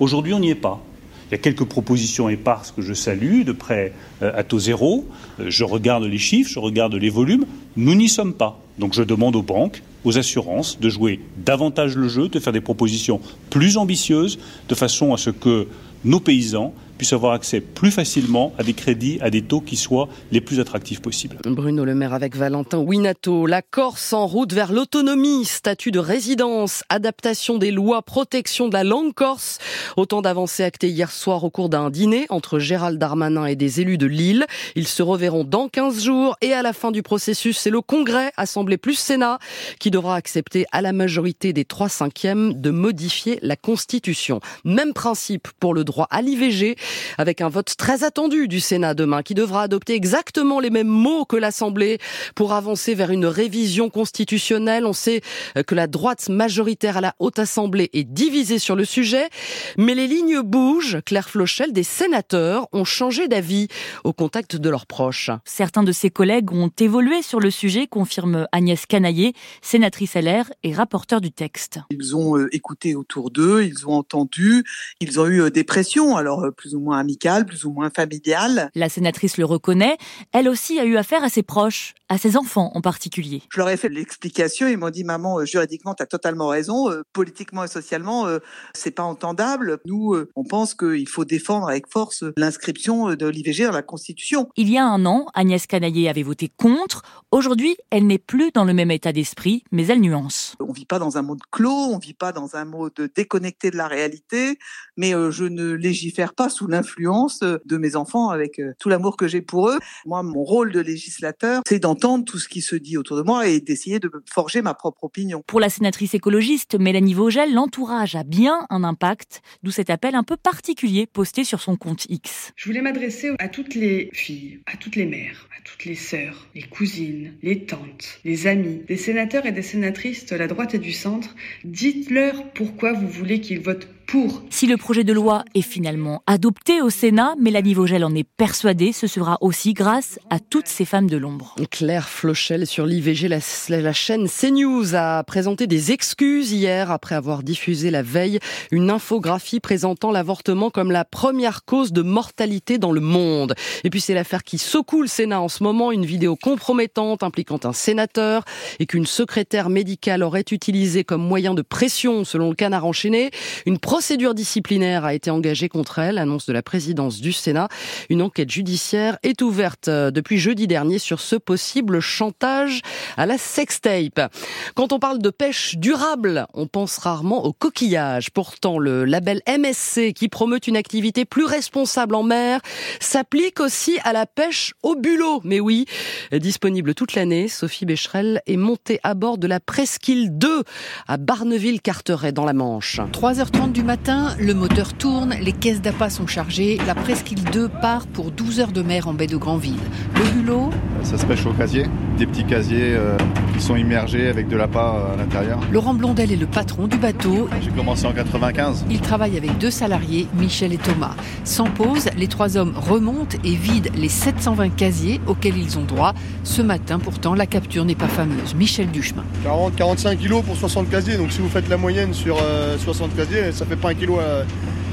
Aujourd'hui, 0.00 0.34
on 0.34 0.40
n'y 0.40 0.50
est 0.50 0.54
pas. 0.54 0.82
Il 1.28 1.32
y 1.32 1.34
a 1.34 1.38
quelques 1.38 1.64
propositions 1.64 2.28
éparses 2.28 2.70
que 2.70 2.82
je 2.82 2.92
salue, 2.92 3.44
de 3.44 3.52
près 3.52 3.92
euh, 4.22 4.30
à 4.34 4.44
taux 4.44 4.58
zéro. 4.58 5.08
Euh, 5.40 5.46
je 5.48 5.64
regarde 5.64 6.04
les 6.04 6.18
chiffres, 6.18 6.50
je 6.50 6.58
regarde 6.58 6.94
les 6.94 7.08
volumes. 7.08 7.46
Nous 7.76 7.94
n'y 7.94 8.08
sommes 8.08 8.34
pas. 8.34 8.60
Donc 8.78 8.92
je 8.92 9.02
demande 9.02 9.34
aux 9.34 9.42
banques, 9.42 9.82
aux 10.04 10.18
assurances 10.18 10.78
de 10.78 10.88
jouer 10.90 11.20
davantage 11.38 11.96
le 11.96 12.08
jeu, 12.08 12.28
de 12.28 12.38
faire 12.38 12.52
des 12.52 12.60
propositions 12.60 13.20
plus 13.50 13.78
ambitieuses, 13.78 14.38
de 14.68 14.74
façon 14.74 15.14
à 15.14 15.16
ce 15.16 15.30
que 15.30 15.66
nos 16.04 16.20
paysans 16.20 16.74
puissent 17.04 17.12
avoir 17.12 17.34
accès 17.34 17.60
plus 17.60 17.90
facilement 17.90 18.54
à 18.56 18.62
des 18.62 18.72
crédits, 18.72 19.18
à 19.20 19.28
des 19.28 19.42
taux 19.42 19.60
qui 19.60 19.76
soient 19.76 20.08
les 20.32 20.40
plus 20.40 20.58
attractifs 20.58 21.02
possibles. 21.02 21.36
Bruno 21.44 21.84
Le 21.84 21.94
Maire 21.94 22.14
avec 22.14 22.34
Valentin 22.34 22.78
Winato. 22.78 23.44
La 23.46 23.60
Corse 23.60 24.14
en 24.14 24.26
route 24.26 24.54
vers 24.54 24.72
l'autonomie, 24.72 25.44
statut 25.44 25.90
de 25.90 25.98
résidence, 25.98 26.82
adaptation 26.88 27.58
des 27.58 27.72
lois, 27.72 28.00
protection 28.00 28.68
de 28.68 28.72
la 28.72 28.84
langue 28.84 29.12
corse. 29.12 29.58
Autant 29.98 30.22
d'avancées 30.22 30.64
actées 30.64 30.88
hier 30.88 31.10
soir 31.10 31.44
au 31.44 31.50
cours 31.50 31.68
d'un 31.68 31.90
dîner 31.90 32.24
entre 32.30 32.58
Gérald 32.58 32.98
Darmanin 32.98 33.44
et 33.44 33.54
des 33.54 33.82
élus 33.82 33.98
de 33.98 34.06
Lille. 34.06 34.46
Ils 34.74 34.88
se 34.88 35.02
reverront 35.02 35.44
dans 35.44 35.68
15 35.68 36.02
jours 36.02 36.38
et 36.40 36.54
à 36.54 36.62
la 36.62 36.72
fin 36.72 36.90
du 36.90 37.02
processus, 37.02 37.58
c'est 37.58 37.68
le 37.68 37.82
Congrès, 37.82 38.32
Assemblée 38.38 38.78
plus 38.78 38.94
Sénat, 38.94 39.38
qui 39.78 39.90
devra 39.90 40.16
accepter 40.16 40.64
à 40.72 40.80
la 40.80 40.94
majorité 40.94 41.52
des 41.52 41.66
3 41.66 41.90
cinquièmes 41.90 42.54
de 42.54 42.70
modifier 42.70 43.38
la 43.42 43.56
Constitution. 43.56 44.40
Même 44.64 44.94
principe 44.94 45.48
pour 45.60 45.74
le 45.74 45.84
droit 45.84 46.06
à 46.10 46.22
l'IVG 46.22 46.76
avec 47.18 47.40
un 47.40 47.48
vote 47.48 47.76
très 47.76 48.04
attendu 48.04 48.48
du 48.48 48.60
Sénat 48.60 48.94
demain 48.94 49.22
qui 49.22 49.34
devra 49.34 49.62
adopter 49.62 49.94
exactement 49.94 50.60
les 50.60 50.70
mêmes 50.70 50.86
mots 50.86 51.24
que 51.24 51.36
l'Assemblée 51.36 51.98
pour 52.34 52.52
avancer 52.52 52.94
vers 52.94 53.10
une 53.10 53.26
révision 53.26 53.90
constitutionnelle. 53.90 54.86
On 54.86 54.92
sait 54.92 55.20
que 55.66 55.74
la 55.74 55.86
droite 55.86 56.28
majoritaire 56.28 56.96
à 56.96 57.00
la 57.00 57.14
Haute 57.18 57.38
Assemblée 57.38 57.90
est 57.92 58.04
divisée 58.04 58.58
sur 58.58 58.76
le 58.76 58.84
sujet, 58.84 59.28
mais 59.76 59.94
les 59.94 60.06
lignes 60.06 60.40
bougent. 60.42 60.98
Claire 61.04 61.28
Flochel, 61.28 61.72
des 61.72 61.82
sénateurs 61.82 62.68
ont 62.72 62.84
changé 62.84 63.28
d'avis 63.28 63.68
au 64.04 64.12
contact 64.12 64.56
de 64.56 64.68
leurs 64.70 64.86
proches. 64.86 65.30
Certains 65.44 65.82
de 65.82 65.92
ses 65.92 66.10
collègues 66.10 66.52
ont 66.52 66.70
évolué 66.80 67.22
sur 67.22 67.40
le 67.40 67.50
sujet, 67.50 67.86
confirme 67.86 68.46
Agnès 68.52 68.86
Canaillé, 68.86 69.34
sénatrice 69.62 70.14
LR 70.14 70.52
et 70.62 70.72
rapporteur 70.72 71.20
du 71.20 71.32
texte. 71.32 71.78
Ils 71.90 72.16
ont 72.16 72.36
euh, 72.36 72.54
écouté 72.54 72.94
autour 72.94 73.30
d'eux, 73.30 73.64
ils 73.64 73.86
ont 73.86 73.94
entendu, 73.94 74.64
ils 75.00 75.20
ont 75.20 75.26
eu 75.26 75.42
euh, 75.42 75.50
des 75.50 75.64
pressions, 75.64 76.16
alors 76.16 76.44
euh, 76.44 76.50
plus 76.74 76.80
ou 76.80 76.80
moins 76.80 76.98
amicale, 76.98 77.46
plus 77.46 77.64
ou 77.66 77.72
moins 77.72 77.90
familiale. 77.94 78.70
La 78.74 78.88
sénatrice 78.88 79.36
le 79.38 79.44
reconnaît, 79.44 79.96
elle 80.32 80.48
aussi 80.48 80.80
a 80.80 80.84
eu 80.84 80.96
affaire 80.96 81.22
à 81.22 81.28
ses 81.28 81.44
proches, 81.44 81.94
à 82.08 82.18
ses 82.18 82.36
enfants 82.36 82.72
en 82.74 82.80
particulier. 82.80 83.42
Je 83.50 83.58
leur 83.58 83.68
ai 83.68 83.76
fait 83.76 83.88
l'explication, 83.88 84.66
ils 84.66 84.76
m'ont 84.76 84.90
dit 84.90 85.04
maman 85.04 85.38
euh, 85.38 85.44
juridiquement 85.44 85.94
tu 85.94 86.02
as 86.02 86.06
totalement 86.06 86.48
raison, 86.48 86.90
euh, 86.90 87.02
politiquement 87.12 87.62
et 87.62 87.68
socialement 87.68 88.26
euh, 88.26 88.40
c'est 88.74 88.90
pas 88.90 89.04
entendable. 89.04 89.78
Nous 89.86 90.16
on 90.34 90.44
pense 90.44 90.74
qu'il 90.74 91.08
faut 91.08 91.24
défendre 91.24 91.68
avec 91.68 91.88
force 91.88 92.24
l'inscription 92.36 93.14
de 93.14 93.26
l'IVG 93.26 93.66
dans 93.66 93.72
la 93.72 93.82
Constitution. 93.82 94.48
Il 94.56 94.68
y 94.68 94.76
a 94.76 94.84
un 94.84 95.06
an, 95.06 95.26
Agnès 95.34 95.66
Canaillé 95.66 96.08
avait 96.08 96.22
voté 96.22 96.50
contre. 96.56 97.02
Aujourd'hui, 97.30 97.76
elle 97.90 98.06
n'est 98.06 98.18
plus 98.18 98.50
dans 98.52 98.64
le 98.64 98.74
même 98.74 98.90
état 98.90 99.12
d'esprit, 99.12 99.64
mais 99.72 99.86
elle 99.86 100.00
nuance. 100.00 100.56
On 100.60 100.72
vit 100.72 100.86
pas 100.86 100.98
dans 100.98 101.18
un 101.18 101.22
monde 101.22 101.40
clos, 101.50 101.70
on 101.70 101.98
vit 101.98 102.14
pas 102.14 102.32
dans 102.32 102.56
un 102.56 102.64
mode 102.64 103.10
déconnecté 103.14 103.70
de 103.70 103.76
la 103.76 103.88
réalité, 103.88 104.58
mais 104.96 105.12
je 105.12 105.44
ne 105.44 105.72
légifère 105.72 106.34
pas 106.34 106.48
sous 106.48 106.63
l'influence 106.68 107.40
de 107.40 107.76
mes 107.76 107.96
enfants 107.96 108.30
avec 108.30 108.60
tout 108.78 108.88
l'amour 108.88 109.16
que 109.16 109.28
j'ai 109.28 109.42
pour 109.42 109.68
eux. 109.68 109.78
Moi, 110.06 110.22
mon 110.22 110.42
rôle 110.42 110.72
de 110.72 110.80
législateur, 110.80 111.62
c'est 111.66 111.78
d'entendre 111.78 112.24
tout 112.24 112.38
ce 112.38 112.48
qui 112.48 112.60
se 112.60 112.76
dit 112.76 112.96
autour 112.96 113.16
de 113.16 113.22
moi 113.22 113.46
et 113.46 113.60
d'essayer 113.60 113.98
de 113.98 114.10
forger 114.32 114.62
ma 114.62 114.74
propre 114.74 115.04
opinion. 115.04 115.42
Pour 115.46 115.60
la 115.60 115.68
sénatrice 115.68 116.14
écologiste 116.14 116.78
Mélanie 116.78 117.14
Vogel, 117.14 117.54
l'entourage 117.54 118.16
a 118.16 118.24
bien 118.24 118.66
un 118.70 118.84
impact, 118.84 119.42
d'où 119.62 119.70
cet 119.70 119.90
appel 119.90 120.14
un 120.14 120.22
peu 120.22 120.36
particulier 120.36 121.06
posté 121.06 121.44
sur 121.44 121.60
son 121.60 121.76
compte 121.76 122.06
X. 122.08 122.52
Je 122.56 122.66
voulais 122.66 122.82
m'adresser 122.82 123.32
à 123.38 123.48
toutes 123.48 123.74
les 123.74 124.10
filles, 124.12 124.60
à 124.66 124.76
toutes 124.76 124.96
les 124.96 125.06
mères, 125.06 125.48
à 125.58 125.62
toutes 125.64 125.84
les 125.84 125.94
sœurs, 125.94 126.46
les 126.54 126.62
cousines, 126.62 127.34
les 127.42 127.64
tantes, 127.64 128.20
les 128.24 128.46
amis, 128.46 128.82
des 128.86 128.96
sénateurs 128.96 129.46
et 129.46 129.52
des 129.52 129.62
sénatrices 129.62 130.26
de 130.26 130.36
la 130.36 130.46
droite 130.46 130.74
et 130.74 130.78
du 130.78 130.92
centre. 130.92 131.34
Dites-leur 131.64 132.52
pourquoi 132.52 132.92
vous 132.92 133.08
voulez 133.08 133.40
qu'ils 133.40 133.60
votent 133.60 133.88
pour. 134.14 134.42
Si 134.48 134.68
le 134.68 134.76
projet 134.76 135.02
de 135.02 135.12
loi 135.12 135.44
est 135.56 135.60
finalement 135.60 136.22
adopté 136.28 136.80
au 136.80 136.88
Sénat, 136.88 137.34
Mélanie 137.40 137.74
Vogel 137.74 138.04
en 138.04 138.14
est 138.14 138.22
persuadée, 138.36 138.92
ce 138.92 139.08
sera 139.08 139.38
aussi 139.40 139.72
grâce 139.72 140.20
à 140.30 140.38
toutes 140.38 140.68
ces 140.68 140.84
femmes 140.84 141.10
de 141.10 141.16
l'ombre. 141.16 141.56
Claire 141.72 142.08
Flochel 142.08 142.64
sur 142.68 142.86
l'IVG, 142.86 143.26
la, 143.26 143.40
la, 143.68 143.92
chaîne 143.92 144.28
CNews 144.28 144.94
a 144.94 145.24
présenté 145.24 145.66
des 145.66 145.90
excuses 145.90 146.52
hier 146.52 146.92
après 146.92 147.16
avoir 147.16 147.42
diffusé 147.42 147.90
la 147.90 148.02
veille 148.02 148.38
une 148.70 148.90
infographie 148.90 149.58
présentant 149.58 150.12
l'avortement 150.12 150.70
comme 150.70 150.92
la 150.92 151.04
première 151.04 151.64
cause 151.64 151.92
de 151.92 152.02
mortalité 152.02 152.78
dans 152.78 152.92
le 152.92 153.00
monde. 153.00 153.56
Et 153.82 153.90
puis 153.90 154.00
c'est 154.00 154.14
l'affaire 154.14 154.44
qui 154.44 154.58
secoue 154.58 155.02
le 155.02 155.08
Sénat 155.08 155.40
en 155.40 155.48
ce 155.48 155.64
moment, 155.64 155.90
une 155.90 156.06
vidéo 156.06 156.36
compromettante 156.36 157.24
impliquant 157.24 157.58
un 157.64 157.72
sénateur 157.72 158.44
et 158.78 158.86
qu'une 158.86 159.06
secrétaire 159.06 159.68
médicale 159.68 160.22
aurait 160.22 160.44
utilisé 160.52 161.02
comme 161.02 161.22
moyen 161.22 161.54
de 161.54 161.62
pression 161.62 162.24
selon 162.24 162.50
le 162.50 162.54
canard 162.54 162.86
enchaîné. 162.86 163.32
Une 163.66 163.78
procédure 163.78 164.03
disciplinaire 164.34 165.04
a 165.04 165.14
été 165.14 165.30
engagée 165.30 165.68
contre 165.68 165.98
elle, 165.98 166.18
annonce 166.18 166.46
de 166.46 166.52
la 166.52 166.62
présidence 166.62 167.20
du 167.20 167.32
Sénat. 167.32 167.68
Une 168.10 168.22
enquête 168.22 168.50
judiciaire 168.50 169.18
est 169.22 169.42
ouverte 169.42 169.88
euh, 169.88 170.10
depuis 170.10 170.38
jeudi 170.38 170.66
dernier 170.66 170.98
sur 170.98 171.20
ce 171.20 171.36
possible 171.36 172.00
chantage 172.00 172.82
à 173.16 173.26
la 173.26 173.38
sextape. 173.38 174.32
Quand 174.74 174.92
on 174.92 174.98
parle 174.98 175.18
de 175.18 175.30
pêche 175.30 175.76
durable, 175.76 176.46
on 176.54 176.66
pense 176.66 176.98
rarement 176.98 177.44
au 177.44 177.52
coquillage. 177.52 178.30
Pourtant, 178.30 178.78
le 178.78 179.04
label 179.04 179.40
MSC 179.48 180.12
qui 180.14 180.28
promeut 180.28 180.60
une 180.66 180.76
activité 180.76 181.24
plus 181.24 181.44
responsable 181.44 182.14
en 182.14 182.22
mer 182.22 182.60
s'applique 183.00 183.60
aussi 183.60 183.98
à 184.04 184.12
la 184.12 184.26
pêche 184.26 184.74
au 184.82 184.96
bulot. 184.96 185.40
Mais 185.44 185.60
oui, 185.60 185.86
disponible 186.32 186.94
toute 186.94 187.14
l'année, 187.14 187.48
Sophie 187.48 187.86
Becherel 187.86 188.42
est 188.46 188.56
montée 188.56 189.00
à 189.02 189.14
bord 189.14 189.38
de 189.38 189.46
la 189.46 189.60
Presqu'île 189.60 190.36
2 190.36 190.62
à 191.08 191.16
Barneville-Carteret 191.16 192.32
dans 192.32 192.44
la 192.44 192.52
Manche. 192.52 193.00
3h30 193.12 193.72
du 193.72 193.82
matin, 193.82 193.93
le 194.38 194.54
moteur 194.54 194.92
tourne, 194.94 195.34
les 195.40 195.52
caisses 195.52 195.80
d'appât 195.80 196.10
sont 196.10 196.26
chargées, 196.26 196.78
la 196.86 196.94
presqu'île 196.94 197.42
2 197.44 197.68
part 197.68 198.06
pour 198.06 198.30
12 198.30 198.60
heures 198.60 198.72
de 198.72 198.82
mer 198.82 199.08
en 199.08 199.14
baie 199.14 199.26
de 199.26 199.36
Granville. 199.36 199.78
Le 200.16 200.24
bulot 200.32 200.70
Ça 201.02 201.16
se 201.16 201.24
pêche 201.24 201.46
au 201.46 201.52
casier, 201.52 201.84
des 202.16 202.26
petits 202.26 202.44
casiers 202.44 202.94
euh, 202.94 203.16
qui 203.56 203.62
sont 203.62 203.76
immergés 203.76 204.28
avec 204.28 204.48
de 204.48 204.56
l'appât 204.56 204.94
euh, 204.94 205.14
à 205.14 205.16
l'intérieur. 205.16 205.60
Laurent 205.72 205.94
Blondel 205.94 206.32
est 206.32 206.36
le 206.36 206.46
patron 206.46 206.86
du 206.86 206.96
bateau. 206.96 207.48
J'ai 207.60 207.70
commencé 207.70 208.06
en 208.06 208.12
95. 208.12 208.86
Il 208.90 209.00
travaille 209.00 209.36
avec 209.36 209.58
deux 209.58 209.70
salariés, 209.70 210.28
Michel 210.38 210.72
et 210.72 210.78
Thomas. 210.78 211.14
Sans 211.44 211.66
pause, 211.66 212.08
les 212.16 212.28
trois 212.28 212.56
hommes 212.56 212.74
remontent 212.76 213.36
et 213.44 213.54
vident 213.54 213.90
les 213.96 214.08
720 214.08 214.70
casiers 214.70 215.20
auxquels 215.26 215.56
ils 215.56 215.78
ont 215.78 215.84
droit. 215.84 216.14
Ce 216.44 216.62
matin, 216.62 216.98
pourtant, 216.98 217.34
la 217.34 217.46
capture 217.46 217.84
n'est 217.84 217.94
pas 217.94 218.08
fameuse. 218.08 218.54
Michel 218.54 218.90
Duchemin. 218.90 219.24
40-45 219.44 220.16
kilos 220.16 220.44
pour 220.44 220.56
60 220.56 220.90
casiers, 220.90 221.16
donc 221.16 221.32
si 221.32 221.40
vous 221.40 221.48
faites 221.48 221.68
la 221.68 221.76
moyenne 221.76 222.14
sur 222.14 222.38
60 222.78 223.16
casiers, 223.16 223.52
ça 223.52 223.64
fait 223.66 223.76
pas 223.76 223.90
un 223.90 223.94
kilo 223.94 224.18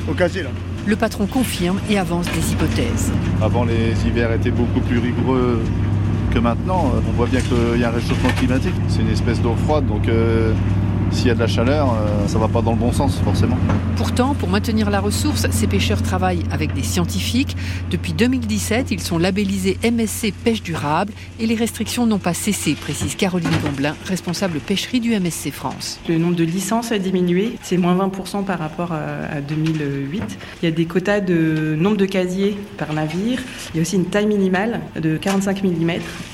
au 0.09 0.13
casier 0.13 0.43
là. 0.43 0.49
Le 0.87 0.95
patron 0.95 1.27
confirme 1.27 1.79
et 1.89 1.99
avance 1.99 2.25
des 2.31 2.53
hypothèses. 2.53 3.11
Avant, 3.41 3.65
les 3.65 3.93
hivers 4.07 4.31
étaient 4.31 4.49
beaucoup 4.49 4.79
plus 4.79 4.97
rigoureux 4.97 5.61
que 6.31 6.39
maintenant. 6.39 6.91
On 7.07 7.11
voit 7.11 7.27
bien 7.27 7.41
qu'il 7.41 7.79
y 7.79 7.83
a 7.83 7.89
un 7.89 7.91
réchauffement 7.91 8.29
climatique. 8.38 8.73
C'est 8.88 9.01
une 9.01 9.09
espèce 9.09 9.41
d'eau 9.41 9.55
froide, 9.65 9.85
donc 9.85 10.07
euh, 10.07 10.53
s'il 11.11 11.27
y 11.27 11.29
a 11.29 11.35
de 11.35 11.39
la 11.39 11.47
chaleur, 11.47 11.93
euh, 11.93 12.27
ça 12.27 12.39
va 12.39 12.47
pas 12.47 12.61
dans 12.61 12.71
le 12.71 12.77
bon 12.77 12.91
sens 12.91 13.17
forcément. 13.23 13.57
Pourtant, 13.95 14.33
pour 14.33 14.49
maintenir 14.49 14.89
la 14.89 14.99
ressource, 14.99 15.45
ces 15.51 15.67
pêcheurs 15.67 16.01
travaillent 16.01 16.43
avec 16.51 16.73
des 16.73 16.83
scientifiques. 16.83 17.55
Depuis 17.89 18.13
2017, 18.13 18.91
ils 18.91 19.01
sont 19.01 19.17
labellisés 19.17 19.77
MSC 19.83 20.33
Pêche 20.43 20.63
Durable 20.63 21.13
et 21.39 21.45
les 21.45 21.55
restrictions 21.55 22.05
n'ont 22.05 22.19
pas 22.19 22.33
cessé, 22.33 22.73
précise 22.73 23.15
Caroline 23.15 23.49
Gomblin, 23.63 23.95
responsable 24.05 24.59
pêcherie 24.59 24.99
du 24.99 25.11
MSC 25.19 25.51
France. 25.51 25.99
Le 26.07 26.17
nombre 26.17 26.35
de 26.35 26.43
licences 26.43 26.91
a 26.91 26.97
diminué, 26.97 27.57
c'est 27.61 27.77
moins 27.77 27.95
20% 27.95 28.43
par 28.43 28.59
rapport 28.59 28.91
à 28.91 29.41
2008. 29.41 30.23
Il 30.61 30.65
y 30.65 30.67
a 30.67 30.71
des 30.71 30.85
quotas 30.85 31.19
de 31.19 31.75
nombre 31.77 31.97
de 31.97 32.05
casiers 32.05 32.57
par 32.77 32.93
navire. 32.93 33.39
Il 33.73 33.77
y 33.77 33.79
a 33.79 33.81
aussi 33.81 33.95
une 33.95 34.05
taille 34.05 34.27
minimale 34.27 34.81
de 34.99 35.17
45 35.17 35.63
mm. 35.63 35.91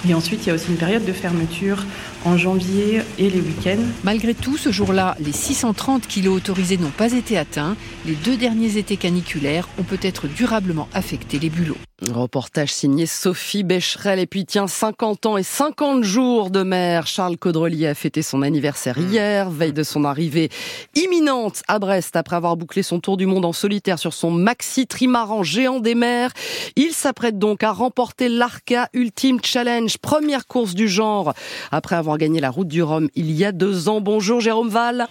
Et 0.07 0.13
ensuite, 0.13 0.45
il 0.45 0.49
y 0.49 0.51
a 0.51 0.55
aussi 0.55 0.69
une 0.69 0.77
période 0.77 1.05
de 1.05 1.13
fermeture 1.13 1.85
en 2.25 2.37
janvier 2.37 3.01
et 3.17 3.29
les 3.29 3.39
week-ends. 3.39 3.83
Malgré 4.03 4.33
tout, 4.33 4.57
ce 4.57 4.66
jour-là, 4.71 5.15
les 5.19 5.31
630 5.31 6.07
kilos 6.07 6.35
autorisés 6.35 6.77
n'ont 6.77 6.89
pas 6.89 7.13
été 7.13 7.37
atteints. 7.37 7.75
Les 8.05 8.15
deux 8.15 8.37
derniers 8.37 8.77
étés 8.77 8.97
caniculaires 8.97 9.67
ont 9.79 9.83
peut-être 9.83 10.27
durablement 10.27 10.89
affecté 10.93 11.39
les 11.39 11.49
bulots. 11.49 11.77
Reportage 12.05 12.71
signé 12.71 13.07
Sophie 13.07 13.63
Becherel. 13.63 14.19
Et 14.19 14.27
puis, 14.27 14.45
tiens, 14.45 14.67
50 14.67 15.25
ans 15.25 15.37
et 15.37 15.41
50 15.41 16.03
jours 16.03 16.51
de 16.51 16.61
mer. 16.61 17.07
Charles 17.07 17.37
Caudrelier 17.37 17.87
a 17.87 17.95
fêté 17.95 18.21
son 18.21 18.43
anniversaire 18.43 18.99
hier, 18.99 19.49
veille 19.49 19.73
de 19.73 19.81
son 19.81 20.05
arrivée 20.05 20.49
imminente 20.93 21.63
à 21.67 21.79
Brest 21.79 22.15
après 22.15 22.35
avoir 22.35 22.55
bouclé 22.55 22.83
son 22.83 22.99
tour 22.99 23.17
du 23.17 23.25
monde 23.25 23.45
en 23.45 23.53
solitaire 23.53 23.97
sur 23.97 24.13
son 24.13 24.29
maxi 24.29 24.85
trimaran 24.85 25.41
géant 25.41 25.79
des 25.79 25.95
mers. 25.95 26.31
Il 26.75 26.91
s'apprête 26.91 27.39
donc 27.39 27.63
à 27.63 27.71
remporter 27.71 28.29
l'Arca 28.29 28.89
Ultimate 28.93 29.45
Challenge, 29.45 29.97
première 29.97 30.45
course 30.45 30.75
du 30.75 30.87
genre, 30.87 31.33
après 31.71 31.95
avoir 31.95 32.19
gagné 32.19 32.39
la 32.39 32.51
route 32.51 32.67
du 32.67 32.83
Rhum 32.83 33.09
il 33.15 33.31
y 33.31 33.43
a 33.43 33.51
deux 33.51 33.89
ans. 33.89 34.01
Bonjour 34.01 34.39
Jérôme 34.39 34.69
Val. 34.69 35.07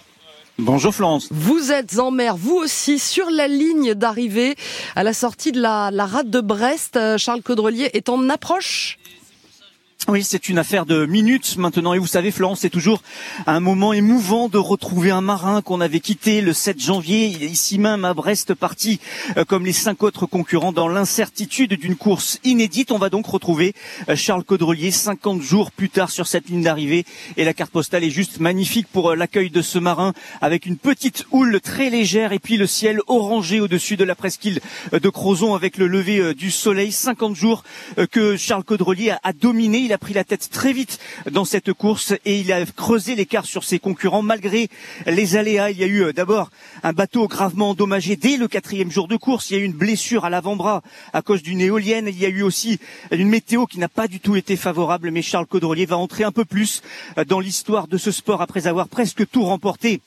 Bonjour 0.59 0.93
Florence. 0.93 1.27
Vous 1.29 1.71
êtes 1.71 1.99
en 1.99 2.09
mer, 2.09 2.35
vous 2.35 2.55
aussi, 2.55 2.97
sur 2.97 3.29
la 3.29 3.47
ligne 3.47 3.93
d'arrivée 3.93 4.55
à 4.95 5.03
la 5.03 5.13
sortie 5.13 5.51
de 5.51 5.61
la, 5.61 5.91
la 5.91 6.07
rade 6.07 6.31
de 6.31 6.41
Brest. 6.41 6.97
Euh, 6.97 7.19
Charles 7.19 7.43
Caudrelier 7.43 7.91
est 7.93 8.09
en 8.09 8.27
approche 8.27 8.97
oui, 10.09 10.23
c'est 10.23 10.47
une 10.47 10.57
affaire 10.57 10.85
de 10.85 11.05
minutes 11.05 11.57
maintenant. 11.57 11.93
Et 11.93 11.99
vous 11.99 12.07
savez, 12.07 12.31
Florence, 12.31 12.61
c'est 12.61 12.69
toujours 12.69 13.01
un 13.45 13.59
moment 13.59 13.91
émouvant 13.91 14.47
de 14.47 14.57
retrouver 14.57 15.11
un 15.11 15.19
marin 15.19 15.61
qu'on 15.61 15.81
avait 15.81 15.99
quitté 15.99 16.39
le 16.39 16.53
7 16.53 16.79
janvier, 16.79 17.27
ici 17.27 17.77
même 17.77 18.05
à 18.05 18.13
Brest, 18.13 18.53
parti 18.53 19.01
euh, 19.35 19.43
comme 19.43 19.65
les 19.65 19.73
cinq 19.73 20.03
autres 20.03 20.25
concurrents 20.25 20.71
dans 20.71 20.87
l'incertitude 20.87 21.73
d'une 21.73 21.97
course 21.97 22.39
inédite. 22.45 22.93
On 22.93 22.97
va 22.97 23.09
donc 23.09 23.25
retrouver 23.25 23.73
euh, 24.07 24.15
Charles 24.15 24.45
Caudrelier 24.45 24.91
50 24.91 25.41
jours 25.41 25.71
plus 25.71 25.89
tard 25.89 26.09
sur 26.09 26.25
cette 26.25 26.47
ligne 26.47 26.63
d'arrivée. 26.63 27.03
Et 27.35 27.43
la 27.43 27.53
carte 27.53 27.71
postale 27.71 28.05
est 28.05 28.09
juste 28.09 28.39
magnifique 28.39 28.87
pour 28.87 29.11
euh, 29.11 29.15
l'accueil 29.17 29.49
de 29.49 29.61
ce 29.61 29.77
marin 29.77 30.13
avec 30.39 30.65
une 30.65 30.77
petite 30.77 31.25
houle 31.31 31.59
très 31.59 31.89
légère 31.89 32.31
et 32.31 32.39
puis 32.39 32.55
le 32.55 32.65
ciel 32.65 33.01
orangé 33.07 33.59
au-dessus 33.59 33.97
de 33.97 34.05
la 34.05 34.15
presqu'île 34.15 34.61
de 34.93 35.09
Crozon 35.09 35.53
avec 35.53 35.75
le 35.77 35.87
lever 35.87 36.33
du 36.33 36.49
soleil. 36.49 36.93
50 36.93 37.35
jours 37.35 37.63
que 38.11 38.37
Charles 38.37 38.63
Caudrelier 38.63 39.13
a 39.21 39.33
dominé. 39.33 39.96
Pris 39.97 40.13
la 40.13 40.23
tête 40.23 40.49
très 40.49 40.73
vite 40.73 40.99
dans 41.31 41.45
cette 41.45 41.73
course 41.73 42.13
et 42.25 42.39
il 42.39 42.51
a 42.51 42.65
creusé 42.65 43.15
l'écart 43.15 43.45
sur 43.45 43.63
ses 43.63 43.79
concurrents 43.79 44.21
malgré 44.21 44.69
les 45.05 45.35
aléas. 45.35 45.71
Il 45.71 45.77
y 45.77 45.83
a 45.83 45.87
eu 45.87 46.03
euh, 46.03 46.13
d'abord 46.13 46.49
un 46.83 46.93
bateau 46.93 47.27
gravement 47.27 47.71
endommagé 47.71 48.15
dès 48.15 48.37
le 48.37 48.47
quatrième 48.47 48.91
jour 48.91 49.07
de 49.07 49.17
course. 49.17 49.49
Il 49.49 49.57
y 49.57 49.59
a 49.59 49.63
eu 49.63 49.65
une 49.65 49.73
blessure 49.73 50.25
à 50.25 50.29
l'avant-bras 50.29 50.81
à 51.13 51.21
cause 51.21 51.41
d'une 51.41 51.61
éolienne. 51.61 52.07
Il 52.07 52.17
y 52.17 52.25
a 52.25 52.29
eu 52.29 52.41
aussi 52.41 52.79
une 53.11 53.29
météo 53.29 53.65
qui 53.65 53.79
n'a 53.79 53.89
pas 53.89 54.07
du 54.07 54.19
tout 54.19 54.35
été 54.35 54.55
favorable. 54.55 55.11
Mais 55.11 55.21
Charles 55.21 55.47
Caudrelier 55.47 55.85
va 55.85 55.97
entrer 55.97 56.23
un 56.23 56.31
peu 56.31 56.45
plus 56.45 56.81
euh, 57.17 57.25
dans 57.25 57.39
l'histoire 57.39 57.87
de 57.87 57.97
ce 57.97 58.11
sport 58.11 58.41
après 58.41 58.67
avoir 58.67 58.87
presque 58.87 59.27
tout 59.29 59.43
remporté 59.43 60.01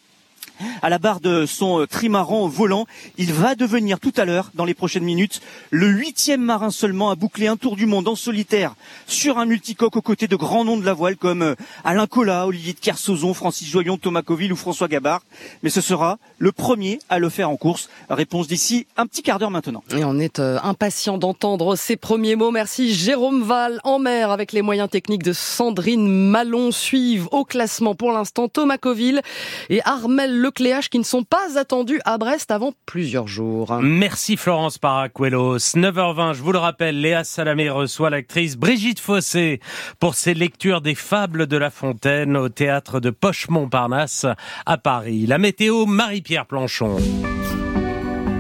à 0.83 0.89
la 0.89 0.99
barre 0.99 1.21
de 1.21 1.47
son 1.47 1.81
euh, 1.81 1.87
trimaran 1.87 2.49
volant. 2.49 2.87
Il 3.19 3.33
va 3.33 3.55
devenir 3.55 4.01
tout 4.01 4.13
à 4.17 4.25
l'heure, 4.25 4.51
dans 4.55 4.65
les 4.65 4.75
prochaines 4.75 5.05
minutes, 5.05 5.41
le 5.71 5.89
huitième 5.89 6.43
marin 6.43 6.71
seulement 6.71 7.11
à 7.11 7.15
boucler 7.15 7.47
un 7.47 7.57
tour 7.57 7.77
du 7.77 7.87
monde 7.87 8.09
en 8.09 8.17
solitaire 8.17 8.75
sur 9.07 9.39
un 9.39 9.47
multicoque 9.47 9.97
aux 9.97 10.03
côtés 10.03 10.29
de 10.29 10.37
grands 10.37 10.65
noms 10.65 10.77
de 10.77 10.85
la 10.85 10.93
voile 10.93 11.17
comme 11.17 11.43
euh, 11.43 11.55
Alain 11.85 12.07
Collat, 12.07 12.47
Olivier 12.47 12.73
de 12.73 12.79
Kersauzon, 12.79 13.35
Francis 13.35 13.69
Joyon, 13.69 13.97
Thomas 13.97 14.23
Coville 14.23 14.53
ou 14.53 14.57
François 14.57 14.89
Gabard. 14.89 15.23
Mais 15.63 15.71
ce 15.71 15.81
sera 15.81 16.19
le 16.39 16.53
premier 16.53 16.99
à 17.09 17.19
le 17.19 17.29
faire 17.29 17.51
en 17.51 17.57
course. 17.57 17.89
Réponse 18.09 18.47
d'ici 18.47 18.87
un 18.97 19.07
petit 19.07 19.23
quart 19.23 19.39
d'heure 19.39 19.51
maintenant. 19.51 19.83
Et 19.97 20.05
on 20.05 20.19
est 20.19 20.39
euh, 20.39 20.59
impatient 20.63 21.19
d'entendre 21.19 21.77
ces 21.77 21.97
premiers 21.97 22.37
mots. 22.37 22.51
Merci 22.51 22.95
Jérôme 22.95 23.43
Val 23.43 23.81
en 23.85 23.99
mer 23.99 24.31
avec 24.31 24.53
les 24.53 24.63
moyens 24.63 24.89
techniques 24.91 25.23
de 25.23 25.33
Sandrine 25.33 26.07
Malon 26.07 26.71
suivent 26.73 27.29
au 27.33 27.45
classement 27.45 27.95
pour 27.95 28.13
l'instant 28.13 28.49
Thomas 28.49 28.79
Coville 28.79 29.23
et 29.69 29.81
Armel 29.85 30.39
Le 30.39 30.50
Qui 30.53 30.99
ne 30.99 31.05
sont 31.05 31.23
pas 31.23 31.59
attendus 31.59 32.01
à 32.05 32.19
Brest 32.19 32.51
avant 32.51 32.73
plusieurs 32.85 33.29
jours. 33.29 33.79
Merci 33.81 34.37
Florence 34.37 34.79
Paracuelos. 34.79 35.59
9h20, 35.59 36.35
je 36.35 36.43
vous 36.43 36.53
le 36.53 36.59
rappelle, 36.59 37.01
Léa 37.01 37.25
Salamé 37.25 37.71
reçoit 37.71 38.11
l'actrice 38.11 38.57
Brigitte 38.57 39.01
Fossé 39.01 39.61
pour 40.01 40.15
ses 40.15 40.35
lectures 40.35 40.81
des 40.81 40.95
fables 40.95 41.47
de 41.47 41.57
La 41.57 41.71
Fontaine 41.71 42.37
au 42.37 42.49
théâtre 42.49 43.01
de 43.01 43.11
Poche-Montparnasse 43.11 44.27
à 44.67 44.77
Paris. 44.77 45.27
La 45.27 45.39
météo, 45.39 45.87
Marie-Pierre 45.87 46.47
Planchon. 46.47 46.97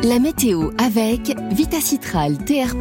La 0.02 0.18
météo 0.18 0.70
avec 0.78 1.36
Vitacitral 1.50 2.38
TR+, 2.38 2.74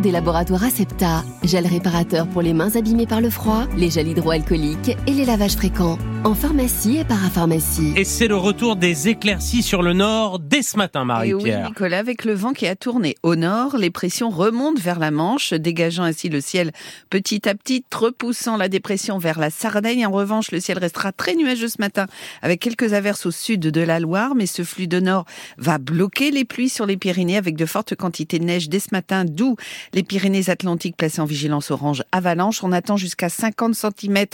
des 0.00 0.10
laboratoires 0.10 0.64
Acepta, 0.64 1.22
gel 1.44 1.68
réparateur 1.68 2.26
pour 2.26 2.42
les 2.42 2.52
mains 2.52 2.74
abîmées 2.74 3.06
par 3.06 3.20
le 3.20 3.30
froid, 3.30 3.68
les 3.76 3.90
gels 3.90 4.08
hydroalcooliques 4.08 4.96
et 5.06 5.12
les 5.12 5.24
lavages 5.24 5.54
fréquents 5.54 5.98
en 6.24 6.34
pharmacie 6.34 6.96
et 6.96 7.04
parapharmacie. 7.04 7.92
Et 7.96 8.04
c'est 8.04 8.28
le 8.28 8.36
retour 8.36 8.76
des 8.76 9.08
éclaircies 9.08 9.62
sur 9.62 9.82
le 9.82 9.92
nord 9.92 10.38
dès 10.38 10.62
ce 10.62 10.78
matin, 10.78 11.04
Marie-Pierre. 11.04 11.60
Oui, 11.60 11.68
Nicolas, 11.68 11.98
avec 11.98 12.24
le 12.24 12.32
vent 12.32 12.54
qui 12.54 12.66
a 12.66 12.74
tourné 12.74 13.14
au 13.22 13.36
nord, 13.36 13.76
les 13.76 13.90
pressions 13.90 14.30
remontent 14.30 14.80
vers 14.80 14.98
la 14.98 15.10
Manche, 15.10 15.52
dégageant 15.52 16.02
ainsi 16.02 16.30
le 16.30 16.40
ciel 16.40 16.72
petit 17.10 17.46
à 17.46 17.54
petit, 17.54 17.84
repoussant 17.94 18.56
la 18.56 18.70
dépression 18.70 19.18
vers 19.18 19.38
la 19.38 19.50
Sardaigne. 19.50 20.06
En 20.06 20.12
revanche, 20.12 20.50
le 20.50 20.60
ciel 20.60 20.78
restera 20.78 21.12
très 21.12 21.34
nuageux 21.34 21.68
ce 21.68 21.76
matin, 21.78 22.06
avec 22.40 22.58
quelques 22.58 22.94
averses 22.94 23.26
au 23.26 23.30
sud 23.30 23.60
de 23.60 23.80
la 23.82 24.00
Loire, 24.00 24.34
mais 24.34 24.46
ce 24.46 24.64
flux 24.64 24.88
de 24.88 25.00
nord 25.00 25.26
va 25.58 25.76
bloquer 25.76 26.30
les 26.30 26.46
pluies 26.46 26.63
sur 26.68 26.86
les 26.86 26.96
Pyrénées 26.96 27.36
avec 27.36 27.56
de 27.56 27.66
fortes 27.66 27.94
quantités 27.94 28.38
de 28.38 28.44
neige 28.44 28.68
dès 28.68 28.80
ce 28.80 28.88
matin, 28.92 29.24
d'où 29.24 29.56
les 29.92 30.02
Pyrénées-Atlantiques 30.02 30.96
placées 30.96 31.20
en 31.20 31.24
vigilance 31.24 31.70
orange 31.70 32.02
avalanche. 32.12 32.62
On 32.62 32.72
attend 32.72 32.96
jusqu'à 32.96 33.28
50 33.28 33.74
cm 33.74 34.26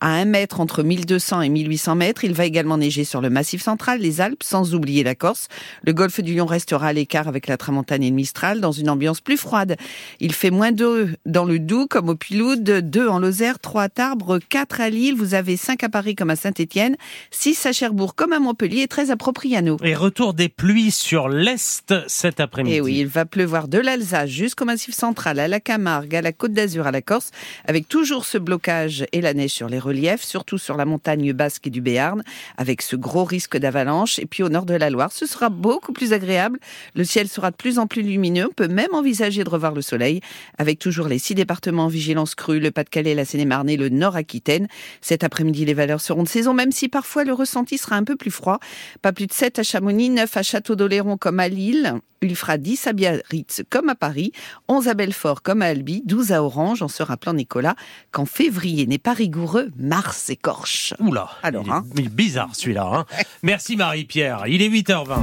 à 0.00 0.08
1 0.08 0.24
mètre 0.24 0.60
entre 0.60 0.82
1200 0.82 1.42
et 1.42 1.48
1800 1.48 1.94
mètres. 1.94 2.24
Il 2.24 2.32
va 2.32 2.44
également 2.44 2.78
neiger 2.78 3.04
sur 3.04 3.20
le 3.20 3.30
Massif 3.30 3.62
central, 3.62 4.00
les 4.00 4.20
Alpes, 4.20 4.42
sans 4.42 4.74
oublier 4.74 5.02
la 5.02 5.14
Corse. 5.14 5.48
Le 5.82 5.92
golfe 5.92 6.20
du 6.20 6.34
Lion 6.34 6.46
restera 6.46 6.88
à 6.88 6.92
l'écart 6.92 7.28
avec 7.28 7.46
la 7.46 7.56
Tramontane 7.56 8.02
et 8.02 8.10
le 8.10 8.14
Mistral 8.14 8.60
dans 8.60 8.72
une 8.72 8.90
ambiance 8.90 9.20
plus 9.20 9.36
froide. 9.36 9.76
Il 10.20 10.32
fait 10.32 10.50
moins 10.50 10.72
2 10.72 11.14
dans 11.26 11.44
le 11.44 11.58
Doubs 11.58 11.86
comme 11.88 12.08
au 12.08 12.14
Piloude, 12.14 12.62
2 12.62 13.08
en 13.08 13.18
Lozère, 13.18 13.58
3 13.58 13.82
à 13.82 13.88
Tarbes, 13.88 14.38
4 14.48 14.80
à 14.80 14.90
Lille. 14.90 15.14
Vous 15.14 15.34
avez 15.34 15.56
5 15.56 15.84
à 15.84 15.88
Paris 15.88 16.14
comme 16.14 16.30
à 16.30 16.36
Saint-Étienne, 16.36 16.96
6 17.30 17.66
à 17.66 17.72
Cherbourg 17.72 18.14
comme 18.14 18.32
à 18.32 18.38
Montpellier 18.38 18.82
et 18.82 18.88
13 18.88 19.10
à 19.10 19.16
Propriano. 19.16 19.76
Et 19.84 19.94
retour 19.94 20.34
des 20.34 20.48
pluies 20.48 20.90
sur 20.90 21.28
l'Est 21.28 21.59
cet 21.60 22.40
après-midi. 22.40 22.76
Et 22.76 22.80
oui, 22.80 22.98
il 23.00 23.06
va 23.06 23.26
pleuvoir 23.26 23.68
de 23.68 23.78
l'Alsace 23.78 24.30
jusqu'au 24.30 24.64
Massif 24.64 24.94
central, 24.94 25.38
à 25.38 25.48
la 25.48 25.60
Camargue, 25.60 26.14
à 26.14 26.22
la 26.22 26.32
Côte 26.32 26.52
d'Azur, 26.52 26.86
à 26.86 26.90
la 26.90 27.02
Corse, 27.02 27.30
avec 27.66 27.88
toujours 27.88 28.24
ce 28.24 28.38
blocage 28.38 29.04
et 29.12 29.20
la 29.20 29.34
neige 29.34 29.50
sur 29.50 29.68
les 29.68 29.78
reliefs, 29.78 30.22
surtout 30.22 30.58
sur 30.58 30.76
la 30.76 30.84
montagne 30.84 31.32
basque 31.32 31.66
et 31.66 31.70
du 31.70 31.80
Béarn, 31.80 32.22
avec 32.56 32.82
ce 32.82 32.96
gros 32.96 33.24
risque 33.24 33.56
d'avalanche. 33.56 34.18
Et 34.18 34.26
puis 34.26 34.42
au 34.42 34.48
nord 34.48 34.64
de 34.64 34.74
la 34.74 34.90
Loire, 34.90 35.12
ce 35.12 35.26
sera 35.26 35.50
beaucoup 35.50 35.92
plus 35.92 36.12
agréable. 36.12 36.58
Le 36.94 37.04
ciel 37.04 37.28
sera 37.28 37.50
de 37.50 37.56
plus 37.56 37.78
en 37.78 37.86
plus 37.86 38.02
lumineux. 38.02 38.46
On 38.48 38.54
peut 38.54 38.68
même 38.68 38.94
envisager 38.94 39.44
de 39.44 39.50
revoir 39.50 39.74
le 39.74 39.82
soleil, 39.82 40.20
avec 40.56 40.78
toujours 40.78 41.08
les 41.08 41.18
six 41.18 41.34
départements 41.34 41.84
en 41.84 41.88
vigilance 41.88 42.34
crue, 42.34 42.60
le 42.60 42.70
Pas-de-Calais, 42.70 43.14
la 43.14 43.24
Seine-et-Marne 43.24 43.68
et 43.68 43.76
le 43.76 43.88
Nord-Aquitaine. 43.90 44.66
Cet 45.00 45.24
après-midi, 45.24 45.64
les 45.66 45.74
valeurs 45.74 46.00
seront 46.00 46.22
de 46.22 46.28
saison, 46.28 46.54
même 46.54 46.72
si 46.72 46.88
parfois 46.88 47.24
le 47.24 47.32
ressenti 47.32 47.76
sera 47.76 47.96
un 47.96 48.04
peu 48.04 48.16
plus 48.16 48.30
froid. 48.30 48.60
Pas 49.02 49.12
plus 49.12 49.26
de 49.26 49.32
7 49.32 49.58
à 49.58 49.62
Chamonix, 49.62 50.10
9 50.10 50.36
à 50.36 50.42
Château-d'Oléron 50.42 51.16
comme 51.16 51.40
à 51.40 51.49
Lille. 51.50 51.94
Il 52.22 52.36
fera 52.36 52.58
10 52.58 52.86
à 52.86 52.92
Biarritz 52.92 53.62
comme 53.70 53.88
à 53.88 53.94
Paris, 53.94 54.32
11 54.68 54.88
à 54.88 54.94
Belfort 54.94 55.42
comme 55.42 55.62
à 55.62 55.66
Albi, 55.66 56.02
12 56.04 56.32
à 56.32 56.42
Orange, 56.42 56.82
en 56.82 56.88
se 56.88 57.02
rappelant 57.02 57.32
Nicolas 57.32 57.76
qu'en 58.12 58.26
février 58.26 58.86
n'est 58.86 58.98
pas 58.98 59.14
rigoureux, 59.14 59.70
mars 59.78 60.28
écorche. 60.30 60.94
Oula, 61.00 61.30
Alors, 61.42 61.64
il 61.66 61.70
est, 62.02 62.06
hein. 62.06 62.10
bizarre 62.12 62.54
celui-là. 62.54 62.90
Hein. 62.92 63.06
Merci 63.42 63.76
Marie-Pierre, 63.76 64.44
il 64.46 64.62
est 64.62 64.68
8h20. 64.68 65.16